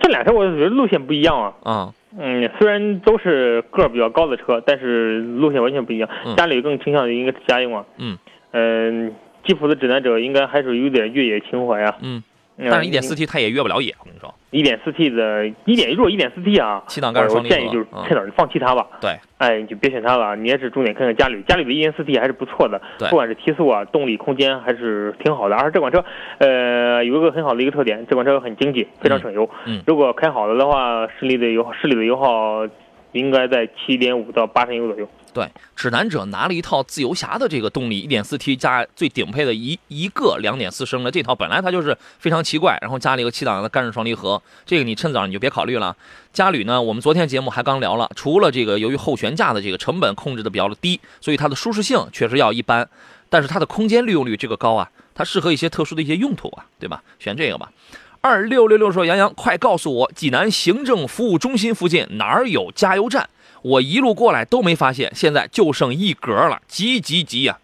[0.00, 1.52] 这俩车我觉得路线不一样啊。
[1.64, 6.36] 啊、嗯，虽然都是个儿比较高的车，但是路线完全不一样嗯。
[6.36, 7.84] 家里更倾向于应该是家用啊。
[7.98, 8.16] 嗯
[8.52, 9.12] 嗯，
[9.44, 11.96] 吉普的指南者应该还是有点越野情怀啊。
[12.00, 12.22] 嗯，嗯，
[12.58, 18.84] 但是一点四 T 它也越不了野，我跟你说，一点四 T 的，一点如果一点四 T 啊，七档双离合建议就是嗯趁早就放弃它吧。
[19.00, 25.54] 对，哎，你就别选它了，你也是重点看看家里，家里的一点四 T 还是不错的，对不管是提速啊、动力、空间还是挺好的。
[25.54, 26.04] 而且这款车，
[26.38, 29.48] 呃，有一个很好的一个特点，这款车很经济，非常省油。
[29.66, 32.66] 嗯如果开好了的话，市里的油市里的油耗
[33.12, 35.08] 应该在七点五到八升油左右。
[35.34, 45.94] 对，指南者拿了一套自由侠的这个动力，一点四 T 加最顶配的一一个两点四升的这套，本来它就是非常奇怪，然后加了一个七档的干式双离合，这个你趁早你就别考虑了。
[46.32, 52.88] 嘉旅呢，我们昨天节目还刚聊了，除了这个由于后悬架的这个成本控制的比较的低，所以它的舒适性确实要一般，
[53.28, 57.02] 但是它的空间利用率这个高啊，它适合一些特殊的一些用途啊，对吧？
[57.18, 57.70] 选这个吧。
[58.20, 63.28] 二六六六说：“杨洋，快告诉我，济南行政服务中心附近哪儿有加油站？
[63.62, 67.58] 我一路过来都没发现，现在就剩一格了，急急急呀！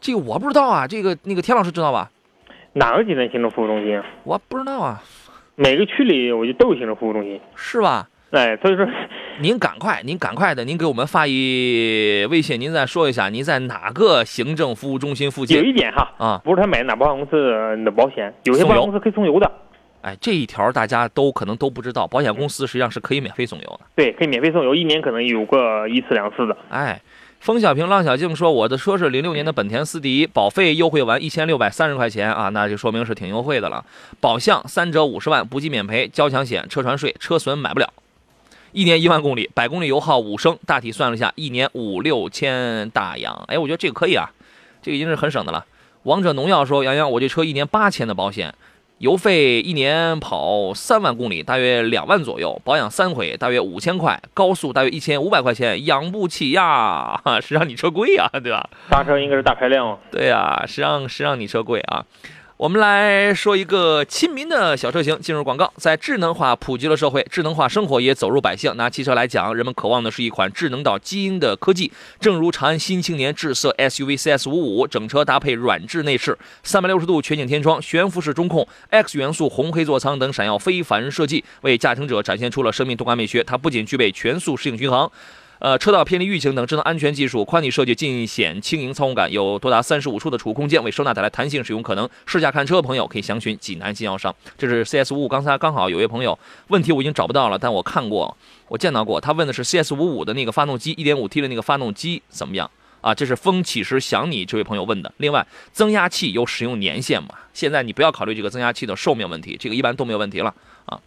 [0.00, 2.10] 这个我不知道啊，这个那个田老师知道吧？
[2.74, 4.04] 哪个济南行政服务中心啊？
[4.24, 5.02] 我不知道啊，
[5.54, 7.40] 每个区里我就都有行政服务中心。
[7.54, 8.08] 是吧？
[8.30, 8.86] 哎，所以说
[9.40, 16.40] 您赶快，您赶快的，您给我们发一微信，您再说一下您在哪个行政服务中心附近有一点哈，啊？
[16.44, 19.50] 不是他买哪保险公司的保险，有些保险公司可以送油的，
[20.06, 23.80] 哎，这一条大家都可能都不知道，保险公司实际上是可以免费送油的。
[23.96, 26.56] 对，可以免费送油，一年可能有个一次两次的。
[26.70, 27.02] 哎，
[27.40, 33.84] 风小平、浪小静说，我的车是零六年的本田思迪，保费优惠完一千六百三十块钱啊，那就说明是挺优惠的了。
[34.20, 37.92] 保项三折五十万，不计免赔，交强险、车船税、车损买不了。
[38.70, 43.34] 一年一万公里，百公里油耗五升，大体算了一下，一年五六千大洋。
[43.48, 44.30] 哎，我觉得这个可以啊，
[44.80, 45.66] 这个已经是很省的了。
[46.04, 48.54] 王者农药说，杨洋，我这车一年八千的保险，
[48.98, 58.70] 油费一年跑三万公里，大约两万左右，保养三回大约五千块，高速大约一千五百块钱，养不起呀， 是让你车贵呀，对吧？
[58.88, 62.06] 大车应该是大排量，对呀、是让是让你车贵啊。
[62.58, 65.20] 我们来说一个亲民的小车型。
[65.20, 68.74] 进入广告，在智能化普及了社会，智能化生活也走入百姓。
[68.78, 71.92] 拿汽车来讲，人们渴望的是一款智能到基因的科技。
[72.18, 83.44] 正如长安新青年智色 SUV CS 五五，整车搭配软质内饰，三百六十度全景天窗，悬浮式中控，X 元素红黑座舱等闪耀非凡设计，为驾乘者展现出了生命动感美学。
[83.44, 85.12] 它不仅具备全速适应巡航。
[85.58, 92.08] 呃，车道偏离预警等智能安全技术，宽体设计尽显轻盈操控感，有多达三十五处的储物空间，为收纳带来弹性使用可能。
[92.26, 94.34] 试驾看车的朋友可以详询济南经销商。
[94.58, 96.38] 这是 CS 五五，刚才刚好有位朋友
[96.68, 98.36] 问题我已经找不到了，但我看过，
[98.68, 103.14] 我见到过，他问的是 CS 五五的那个发动机，一点五 T 的那个发动机怎么样啊？
[103.14, 105.10] 这是风起时想你这位朋友问的。
[105.16, 107.30] 另外，增压器有使用年限吗？
[107.54, 111.00] 现在你不要考虑这个增压器的寿命问题，这个一般都没有问题了啊。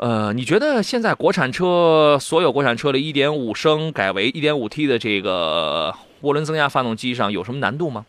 [0.00, 8.06] 呃，你觉得现在国产车所有国产车的1.5升改为 1.5T 的这个涡轮增压发动机上有什么难度吗？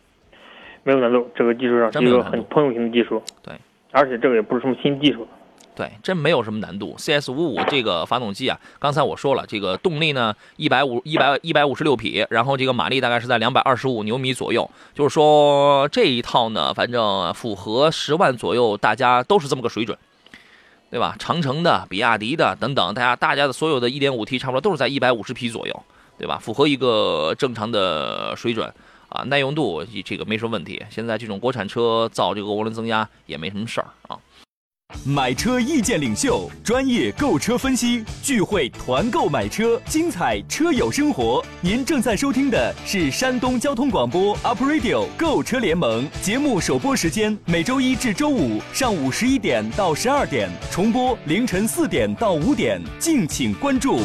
[0.84, 3.22] 没有难度，这个技术上是一个真没有很通用型的技术。
[3.42, 3.52] 对，
[3.90, 5.28] 而且这个也不是什么新技术。
[5.76, 6.94] 对，真没有什么难度。
[6.96, 14.70] CS 五五这个发动机啊，刚才我说了，这个动力呢，一百五一百一百五十六匹，然后这个马力大概是在两百二十五牛米左右。
[14.94, 19.96] 就是说这一套呢，反正符合十万左右，大家都是这么个水准，
[20.92, 21.16] 对吧？
[21.18, 25.82] 长城的、比亚迪的等等，大家大家的所有的 1.5T 差不多都是在一百五十匹左右，
[26.18, 26.38] 对吧？
[26.38, 28.70] 符合一个正常的水准
[29.08, 30.84] 啊，耐用度这个没什么问题。
[30.90, 34.18] 现在这种国产车造这个涡轮增压也没什么事儿啊。
[35.04, 41.44] 买车意见领袖，专业购车分析，聚会团购买车，精彩车友生活。
[41.60, 54.00] 您正在收听的是山东交通广播 Up Radio 购车联盟节目首播时间，每周一至周五上午十一点到十二点，重播凌晨四点到五点，敬请关注。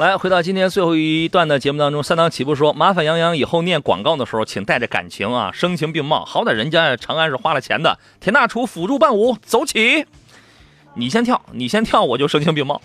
[0.00, 7.98] 来，回到今天最后一段的节目当中，三档起步说，麻烦杨洋以后念广告的时候，请带着感情啊，声情并茂，好歹人家长安是花了钱的。
[8.18, 10.06] 田大厨辅助伴舞，走起！
[10.94, 12.80] 你先跳，你先跳，我就声情并茂，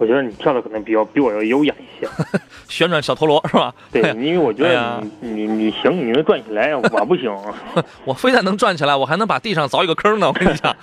[0.00, 2.08] 我觉得你跳的可能比较比我要优雅一些。
[2.70, 3.74] 旋转小陀螺是吧？
[3.92, 7.30] 对， 因为我觉得你、你你行，你能转起来，我不行。
[8.06, 10.28] 我非但能转起来，我还能把地上凿一个坑呢。
[10.28, 10.74] 我跟你讲，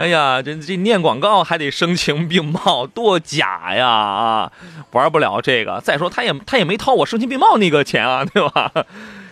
[0.00, 4.52] 哎呀，这这念广告还得声情并茂，多假呀啊！
[4.90, 5.80] 玩不了这个。
[5.84, 8.72] 再说他也他也没掏我声情并茂那个钱啊，对吧？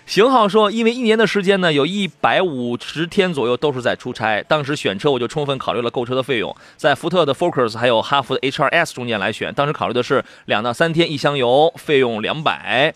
[0.06, 4.40] 型号说，因为一年的时间呢，有一百五十天左右都是在出差。
[4.44, 9.52] 当时选车我就充分考虑了购车的费用，在福特的 Focus 还有哈弗的 HR-S 中间来选。
[9.52, 12.94] 当时考虑的是两到三天一箱油，费用两百。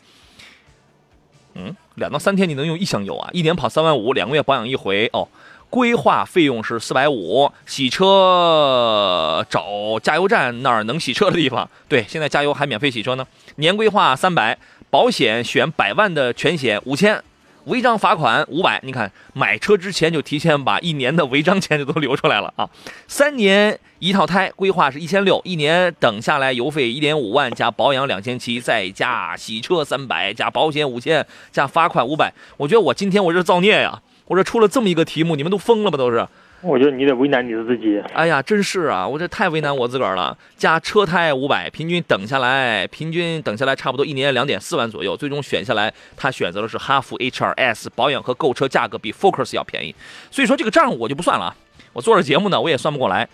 [1.55, 3.29] 嗯，两到三天你能用一箱油啊？
[3.33, 5.27] 一年跑三万五，两个月保养一回哦。
[5.69, 11.69] 规划费用是四百五，洗车找加油站那儿能洗车的地方。
[11.89, 13.27] 对，现在加油还免费洗车呢。
[13.57, 14.59] 年规划三百，
[14.91, 17.23] 保险选百万的全险五千，
[17.67, 18.81] 违章罚款五百。
[18.83, 22.69] 你看，买车之前就提前把一年的违章钱就都留出来了啊。
[23.07, 32.33] 三年一套胎，规划是一千六，一年等下来油费一点五万，加保养两千七，再加洗车三百，加保险五千，加罚款五百。
[32.57, 34.03] 我觉得我今天我这造孽呀！
[34.27, 35.99] 我这出了这么一个题目，你们都疯了吧？
[35.99, 36.27] 都是，
[36.63, 38.03] 我觉得你得为难你自己。
[38.13, 40.37] 哎呀，真是啊，我这太为难我自个儿了。
[40.57, 45.17] 加车胎五百，平均等下来，平均等下来差不多一年两点四万左右。
[45.17, 49.95] 最终选下来，他选择的是哈弗 H2S，保养和购车价格比 Focus 要便宜。
[50.31, 51.57] 所以说这个账我就不算了啊，
[51.93, 53.29] 我做着节目呢，我也算不过来。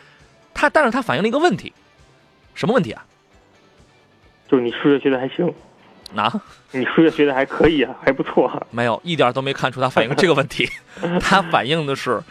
[0.54, 1.72] 他，但是他反映了一个问题，
[2.54, 3.04] 什么问题啊？
[4.48, 5.52] 就是你数学学的还行，
[6.14, 6.32] 啊，
[6.70, 8.48] 你数学学的还可以啊，还不错。
[8.70, 10.70] 没有，一点都没看出他反映这个问题。
[11.20, 12.22] 他反映的是，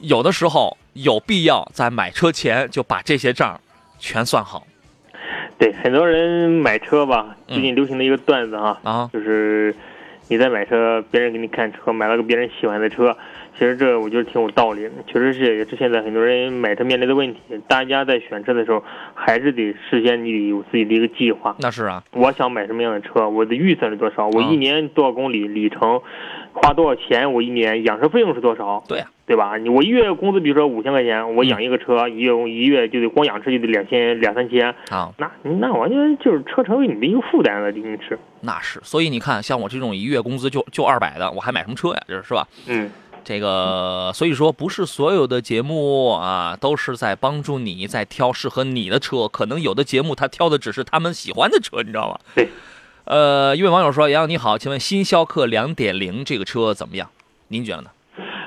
[0.00, 3.60] 有的时候有必要在买车前就把这些账
[3.98, 4.66] 全算好
[5.58, 9.10] 对，很多人买车吧，嗯最近流行的一个段子哈，啊。
[9.12, 9.74] 就是
[10.28, 13.16] 你在买车，别人给你看车，买了个别人喜欢的车，
[13.54, 17.40] 其实这我觉得挺有道理，确实是也是现在很多人买车面临的问题。
[17.66, 18.84] 大家在选车的时候，
[19.14, 21.56] 还是得事先你得有自己的一个计划。
[21.58, 26.00] 那是啊，我想买什么样的车，我的预算是多少，我啊一年多少公里里程，
[26.60, 29.56] 花多少钱，我一年养车费用是多少，对呀、对吧？
[29.56, 38.18] 你我一月工资比如说五千块钱，我养一个车，一月一月就得光养车就得两千两三千，啊，那那完全就是车成为你的一个负担了，已经是。
[38.40, 38.80] 那是。
[38.82, 42.02] 所以你看，像我这种一月工资就就二百的，我还买什么车呀？
[42.08, 42.46] 这是吧？
[42.66, 42.90] 嗯，
[43.24, 49.28] 这个，所以说不是所有的节目啊，都是在帮助你在挑适合你的车。
[49.28, 52.18] 可能有的节目他挑的只是他们喜欢的车，你知道吗？
[52.34, 52.48] 对。
[53.08, 57.08] 呃，一位网友说：“杨洋你好，请问新逍客两点零这个车怎么样？
[57.48, 57.88] 您觉得呢？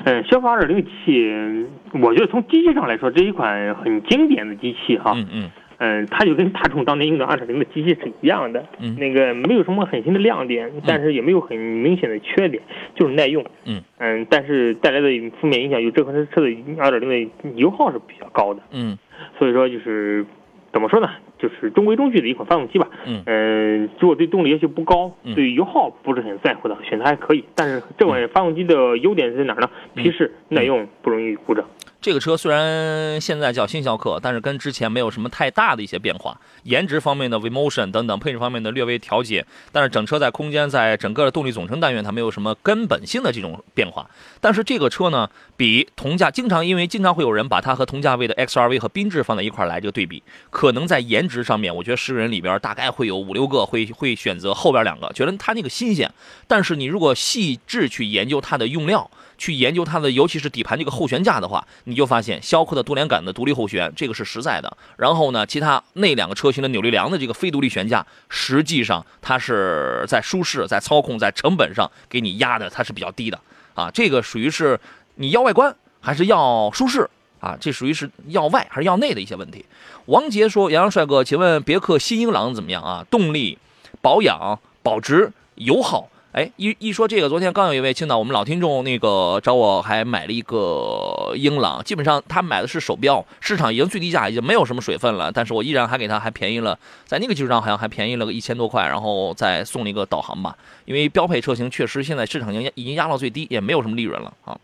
[0.05, 1.68] 嗯，消防二点零器，
[1.99, 5.14] 我觉得从机器上来说，这一款很经典的机器哈。
[5.16, 12.62] 嗯嗯嗯，它就跟大众当年用的二点零的机器是一样的，嗯那个没有什么很新的亮点，但是也没有很明显的缺点，
[12.93, 13.43] 就是耐用。
[13.66, 15.07] 嗯嗯，但是带来的
[15.41, 18.95] 负面影响，有这款车的二点零的油耗是比较高的，嗯
[19.39, 20.24] 所以说就是
[20.72, 21.09] 怎么说呢，
[21.42, 22.88] 就是中规中矩的一款发动机吧。
[23.06, 27.44] 嗯呃，如果对动力要求不高，嗯对油耗不是很在乎的，选择还可以。
[27.56, 29.70] 但是这款发动机的优点在哪儿呢？
[29.96, 31.66] 嗯皮实耐用，不容易故障。
[32.02, 44.10] 这个车虽然现在叫新逍客，但是跟之前没有什么太大的一些变化，颜值方面的 Vmotion 等等，配置方面的略微调节，但是整车在空间，在整个的动力总成单元，它没有什么根本性的这种变化。
[44.39, 56.12] 但是这个车呢，比同价经常因为经常会有人把它和同价位的 XRV 和缤智放在一块来这个对比，可能在颜值上面，我觉得十个人里边大概会有五六个会会选择后边两个，觉得它那个新鲜。
[56.47, 59.08] 但是你如果细致去研究它的用料，
[59.42, 64.78] 去研究它的，尤其是底盘这个后悬架的话，你就发现逍客的多连杆的独立后悬，这个是实在的。
[64.98, 73.39] 然后呢，其他那两个车型的扭力梁的这个非独立悬架，实际上它是在舒适、在操控、在成本上给你压的，它是比较低的
[73.74, 73.89] 啊。
[73.92, 74.80] 这个属于是
[75.16, 77.58] 你要外观还是要舒适啊？
[77.60, 79.66] 这属于是要外还是要内的一些问题。
[80.06, 83.04] 王杰说：“杨洋帅哥，请问别克新英朗怎么样啊？
[83.10, 83.58] 动力、
[84.02, 104.58] 保养、保值、油耗？”哎，一一说这个，昨天刚有一位青岛我们老听众那个找我，还买了一个英朗，基本上他买的是手标，市场已经最低价已经没有什么水分了，但是我依然还给他还便宜了，在那个基础上好像还便宜了个一千多块，然后再送了一个导航吧，因为标配车型确实现在市场已经已经压到最低，也没有什么利润了啊。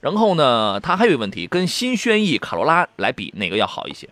[0.00, 4.08] 然后呢，它还有一个问题，跟新轩逸、卡罗拉来比，哪个要好一些？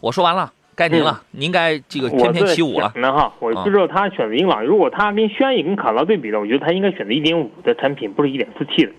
[0.00, 2.90] 我说完了，该您了，您该这个我翩翩在起舞了。
[2.94, 8.92] 想呢哈，我不知道他选择英朗，如果他跟轩逸跟卡罗对比的，我觉得他应该选择一点五的产品，不是一点四 T 的。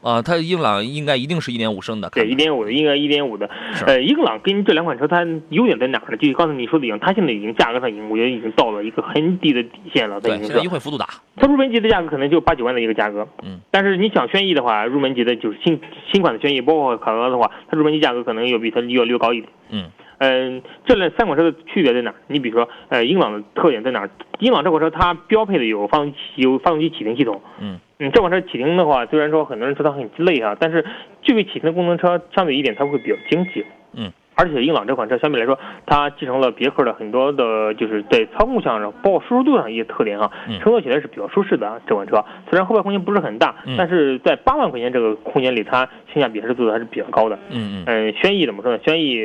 [0.00, 3.84] 啊，它英朗应该一定是一点五升的，对，一点五的应该一点五的是。
[3.84, 6.16] 呃，英朗跟这两款车它优点在哪儿呢？
[6.16, 10.18] 就刚才你说的一样，它现在已经价格上已经，我觉得已经到了一个很低的底线了。
[10.20, 13.26] 对，现在经优惠幅度大，它入门级的价格可能就八九万的一个价格。
[13.42, 13.58] 嗯。
[13.72, 15.78] 但是你想轩逸的话，入门级的就是新
[16.12, 19.52] 新款的轩逸，包括卡罗拉的话，它入门级价格可能要比它要略高一点。
[19.70, 22.12] 嗯嗯，这类三款车的区别在哪？
[22.26, 24.08] 你比如说，呃，英朗的特点在哪？
[24.40, 27.40] 英朗这款车它标配的有发动机有发动机启停系统。
[27.60, 30.84] 嗯嗯，这款车启停的话，虽然说很多人说它很累啊，但是
[31.22, 33.64] 具备启停的功能车相对一点，它会比较经济。
[33.94, 41.80] 嗯，而且英朗这款车相对来说，它继承了别克的很多的，就是在操控上，包括舒适度上一些特点哈，嗯乘坐起来是比较舒适的啊。
[41.88, 47.36] 这款车虽然后排空间不是很大，嗯但是在八万块钱这个空间里，它性价比还是做的还是比较高的。
[47.50, 48.78] 嗯嗯嗯，轩逸怎么说呢？
[48.84, 49.20] 轩逸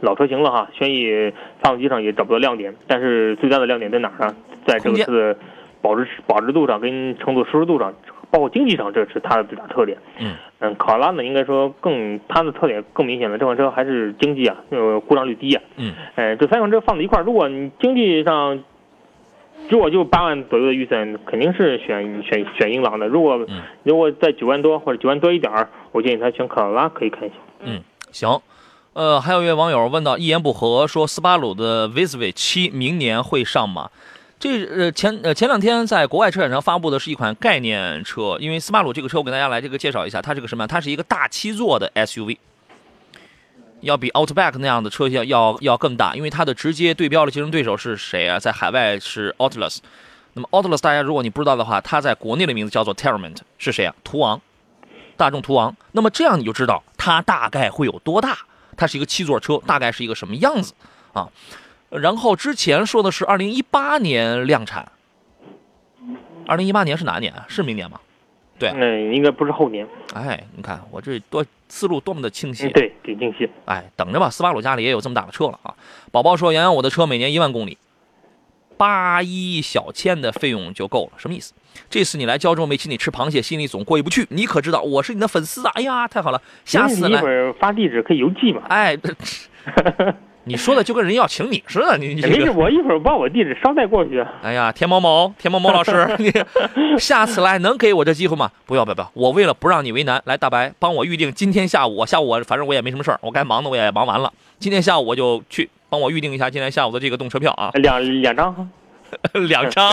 [0.00, 1.32] 老车型了哈，轩逸
[1.62, 4.34] 发动机上也找不到亮点，但是最大的亮点在哪儿呢？
[4.66, 5.36] 在这个
[5.80, 7.94] 保值保值度上跟乘坐舒适度上，
[8.30, 9.98] 包括经济上，这是它的最大特点。
[10.18, 15.62] 嗯嗯，卡罗拉呢，应该说更它的特点更明显了，这款车还是经济啊，呃，故障率低啊。
[15.76, 18.62] 嗯嗯，这三款车放在一块儿，如果你经济上。
[19.68, 23.08] 如果就八万左右的预算，肯定是选选选英朗的。
[23.08, 27.34] 如果嗯如果在九万多或者九万多一点儿，我建议他选卡罗拉，可以看一下。
[27.64, 28.40] 嗯，行。
[28.94, 33.90] 呃，还有一位网友问到，一言不合说斯巴鲁的 Visve 七明年会上吗？
[34.38, 40.64] 这呃前呃前两天在国外车展上发布的是一款概念车，因为斯巴鲁这个车我给大家来这个介绍一下，它是个什么？
[40.66, 42.38] 它是一个大七座的 SUV，
[43.80, 48.38] 要比 Outback 那样的车要要要更大，因为它的直接对标的竞争对手是谁啊？
[48.38, 49.78] 在海外是 Atlas，
[50.34, 53.94] 那么 Atlas 大家如果你不知道的话，它在国内的名字叫做 Terramont，是谁啊？
[54.04, 54.40] 途昂，
[55.16, 55.76] 大众途昂。
[55.90, 58.38] 那么这样你就知道它大概会有多大，
[58.76, 60.72] 它是一个七座车，大概是一个什么样子
[61.12, 61.28] 啊？
[61.90, 64.90] 然后之前说的是二零一八年量产，
[66.46, 67.46] 二零一八年是哪年啊？
[67.48, 68.00] 是明年吗？
[68.58, 69.86] 对嗯，应该不是后年。
[70.14, 72.72] 哎，你看我这多思路多么的清晰嗯，。
[72.72, 73.48] 对，挺清晰。
[73.66, 75.74] 哎，等着吧，斯巴鲁家里也有这么大的车了啊。
[76.10, 77.78] 宝宝说：“洋洋，我的车每年一万公里，
[78.76, 81.54] 八一小千的费用就够了，什么意思？
[81.88, 84.26] 这次你来胶州没请你吃螃蟹，心里总过意不去。
[84.30, 85.70] 你可知道我是你的粉丝啊？
[85.76, 88.62] 哎呀，太好了，下次来一会，儿发地址可以邮寄嘛？
[88.68, 88.98] 哎，
[90.48, 94.24] 你说的就跟人要请你似的，你你这没事，我一会儿把我地址捎带过去。
[94.42, 96.32] 哎呀，田某某，田某某老师， 你
[96.98, 98.50] 下次来能给我这机会吗？
[98.66, 107.70] 不要不要不要，我为了不让你为难，来大白帮我预定今天下午，我下午我反正我也没什么事儿，我该忙的我也忙完了，今天下午我就去帮我预定一下今天下午的这个动车票啊。
[107.74, 108.70] 两两张，
[109.48, 109.90] 两张，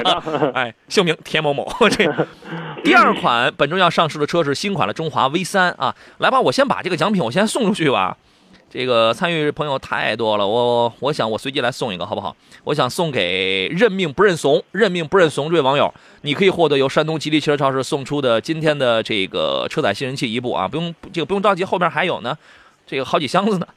[0.54, 1.68] 哎，姓名田某某。
[1.90, 2.12] 这
[2.84, 8.18] 第二款本周要上市的车是新款的中华 V 三啊，来吧，我先把这个奖品我先送出去吧。
[8.76, 12.36] 这个参与朋友太多了，我我想我随机来送一个好不好？
[12.66, 22.38] 我想送给认命不认怂、认命不认怂这位网友，你可以获得由山东吉利汽车超市送出的今天的这个车载吸尘器一部啊，不用这个不用着急，后面还有呢，
[22.86, 23.68] 这个好几箱子呢。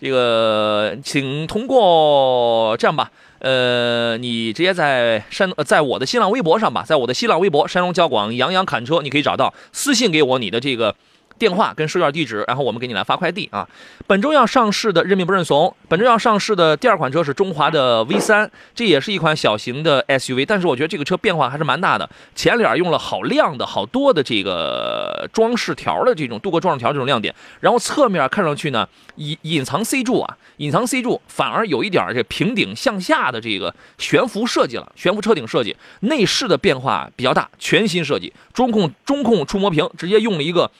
[0.00, 10.94] 这个请通过这样吧，呃，你直接在山呃，在我的新浪微博上吧，在我的新浪微博山东交广杨洋侃车，你可以找到，私信给我你的这个
[11.38, 13.68] 电话跟收件地址，然后我们给你来发快递啊。
[14.06, 22.08] 本周要上市的认命不认怂，本周要上市的第二款车是中华的 V 三，这也是一款小型的 SUV，但是我觉得这个车变化还是蛮大的。
[22.34, 40.70] 前脸用了好亮的好多的这个装饰条的这种镀铬装饰条这种亮点，然后侧面看上去呢，隐隐藏 C 柱啊，隐藏 C 柱反而有一点这平顶向下的这个悬浮设计了，悬浮车顶设计，内饰的变化比较大，全新设计，中控中控触摸屏直接用了一个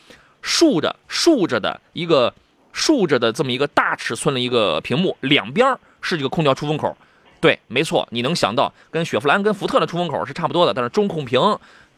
[0.45, 2.33] 竖着竖着的一个
[2.71, 6.95] 竖着的这么一个大尺寸的一个屏幕，两边是这个空调出风口。
[7.41, 11.41] 对，没错，你能想到跟雪佛兰跟福特的出风口是差不多的，但是中控屏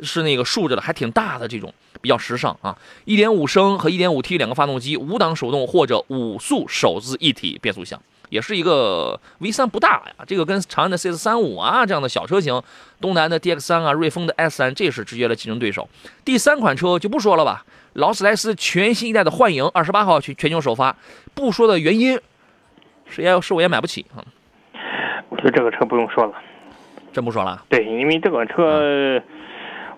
[0.00, 2.76] 是那个竖着的，还挺大的这种，比较时尚啊。
[3.06, 10.24] 1.5升和 1.5T 两个发动机，五档手动或者五速手自一体变速箱，也是一个 V3 不大呀。
[10.26, 12.62] 这个跟长安的 CS35 啊这样的小车型，
[13.00, 15.88] 东南的 DX3 啊，瑞风的 S3，这是直接的竞争对手。
[16.24, 17.64] 第三款车就不说了吧，
[17.96, 20.94] 劳斯莱斯全新一代的幻影，二十八号去全球首发。
[21.34, 22.18] 不说的原因
[23.08, 24.20] 是也是我也买不起啊，
[25.30, 26.32] 我觉得这个车不用说了。
[27.12, 27.64] 真不说了。
[27.70, 29.22] 对，因为这个车，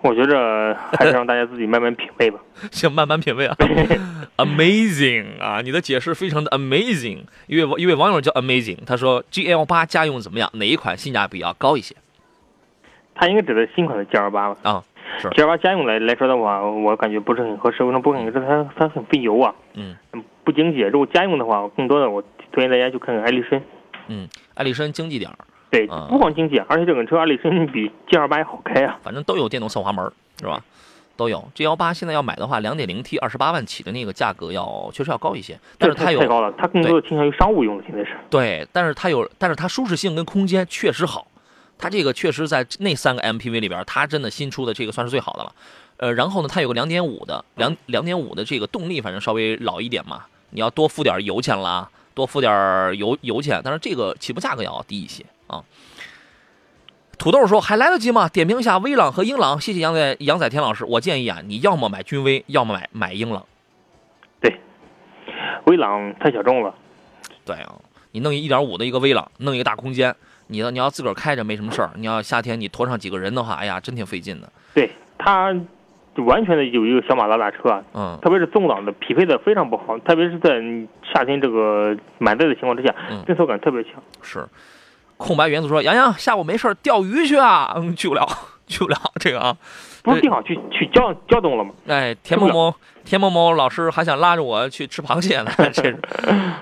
[0.01, 2.39] 我觉着还是让大家自己慢慢品味吧。
[2.71, 3.55] 行，慢慢品味啊。
[4.37, 7.23] Amazing 啊，你的解释非常的 amazing。
[7.47, 10.49] 一位一位网友叫 Amazing，他说 GL 八家用怎么样？
[10.53, 11.93] 哪一款性价比要高一些
[13.13, 14.81] 他应该指的是新款的 GL 八吧啊？
[14.95, 14.98] 是，
[15.35, 17.83] ？G 二八家用来来说的话，我感觉不是很合适。
[17.83, 18.45] 为什么不很合适？
[18.45, 19.95] 它它很费油啊，嗯
[20.43, 20.79] 不经济。
[20.79, 23.61] 如果家用的话，更多的我推荐大家去看看艾力绅。
[24.07, 25.37] 嗯，艾力绅经济点儿，
[25.69, 28.99] 对啊，不光经济，而且这个车艾力绅比 G 二八也好开啊。
[29.03, 30.59] 反正都有电动侧滑门儿，是吧？
[31.15, 38.15] 都有 G 幺八现在要买的话，两点零 T 二十八万起的那个价格要确实要高一些，但是它有太高了，它更多的倾向于商务用的，现在是。
[38.29, 41.27] 对，但是它有，但是它舒适性跟空间确实好，
[41.79, 45.55] 它这个确实在那三个 MPV 里边，它真的新出的这个算是最好的了。
[45.97, 55.63] 呃，然后呢，它有个两点五的两两点五的这个动力，反正稍微老一点嘛，你要多付点油钱啦，多付点油油钱，但是这个起步价格要低一些啊。
[57.17, 58.29] 土豆说还来得及吗？
[58.29, 60.85] 点评一下威朗和英朗，谢谢杨仔杨仔天老师。
[60.85, 63.45] 我建议啊，你要么买君威，要么买买英朗。
[64.39, 64.57] 对
[65.65, 66.73] 威朗太小众了，
[67.43, 67.75] 对啊，
[68.11, 70.15] 你弄一点五的一个威朗，弄一个大空间，
[70.49, 74.51] 你要你要自个儿开着没什么事儿，你要夏天你驮上几个人的话，哎呀，真挺费劲的。
[74.73, 75.55] 对它
[76.25, 80.59] 完全的有一个小马拉大车啊，嗯特别是纵档的匹配的非常不好，特别是在
[81.13, 83.93] 夏天这个满载的情况之下嗯，震慑感特别强。
[84.21, 84.45] 是。
[85.17, 87.73] 空白元素说：“洋洋，下午没事儿钓鱼去啊？
[87.75, 88.25] 嗯，去不了，
[88.69, 89.57] 去不了这个啊。
[90.01, 91.71] 不是定好去去胶胶东了吗？
[91.85, 95.99] 哎，田某某，田某某老师还想拉着我去吃螃蟹呢， 这是。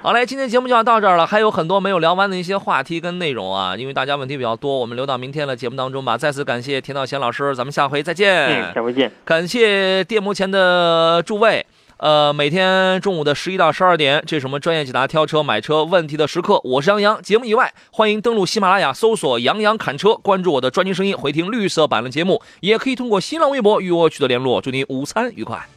[0.01, 6.18] 好嘞，今天节目就要到这儿了，还有很多没有聊完的一些话题跟内容啊，因为大家问题比较多，我们留到明天的节目当中吧。
[6.18, 8.47] 再次感谢田道贤老师，咱们下回再见。
[8.47, 9.12] 嗯，下回见。
[9.24, 11.64] 感谢电幕前的诸位
[11.98, 16.62] 呃，每天中午的十一到十二点，这是我们专业解答挑车、买车问题的时刻。
[16.64, 17.22] 我是杨洋。
[17.24, 24.62] 节目以外，欢迎登录喜马拉雅搜索“杨洋侃车”，关注我的专辑声音，回听绿色版的节目，也可以通过新浪微博与我取得联络。
[24.62, 25.68] 祝您午餐愉快。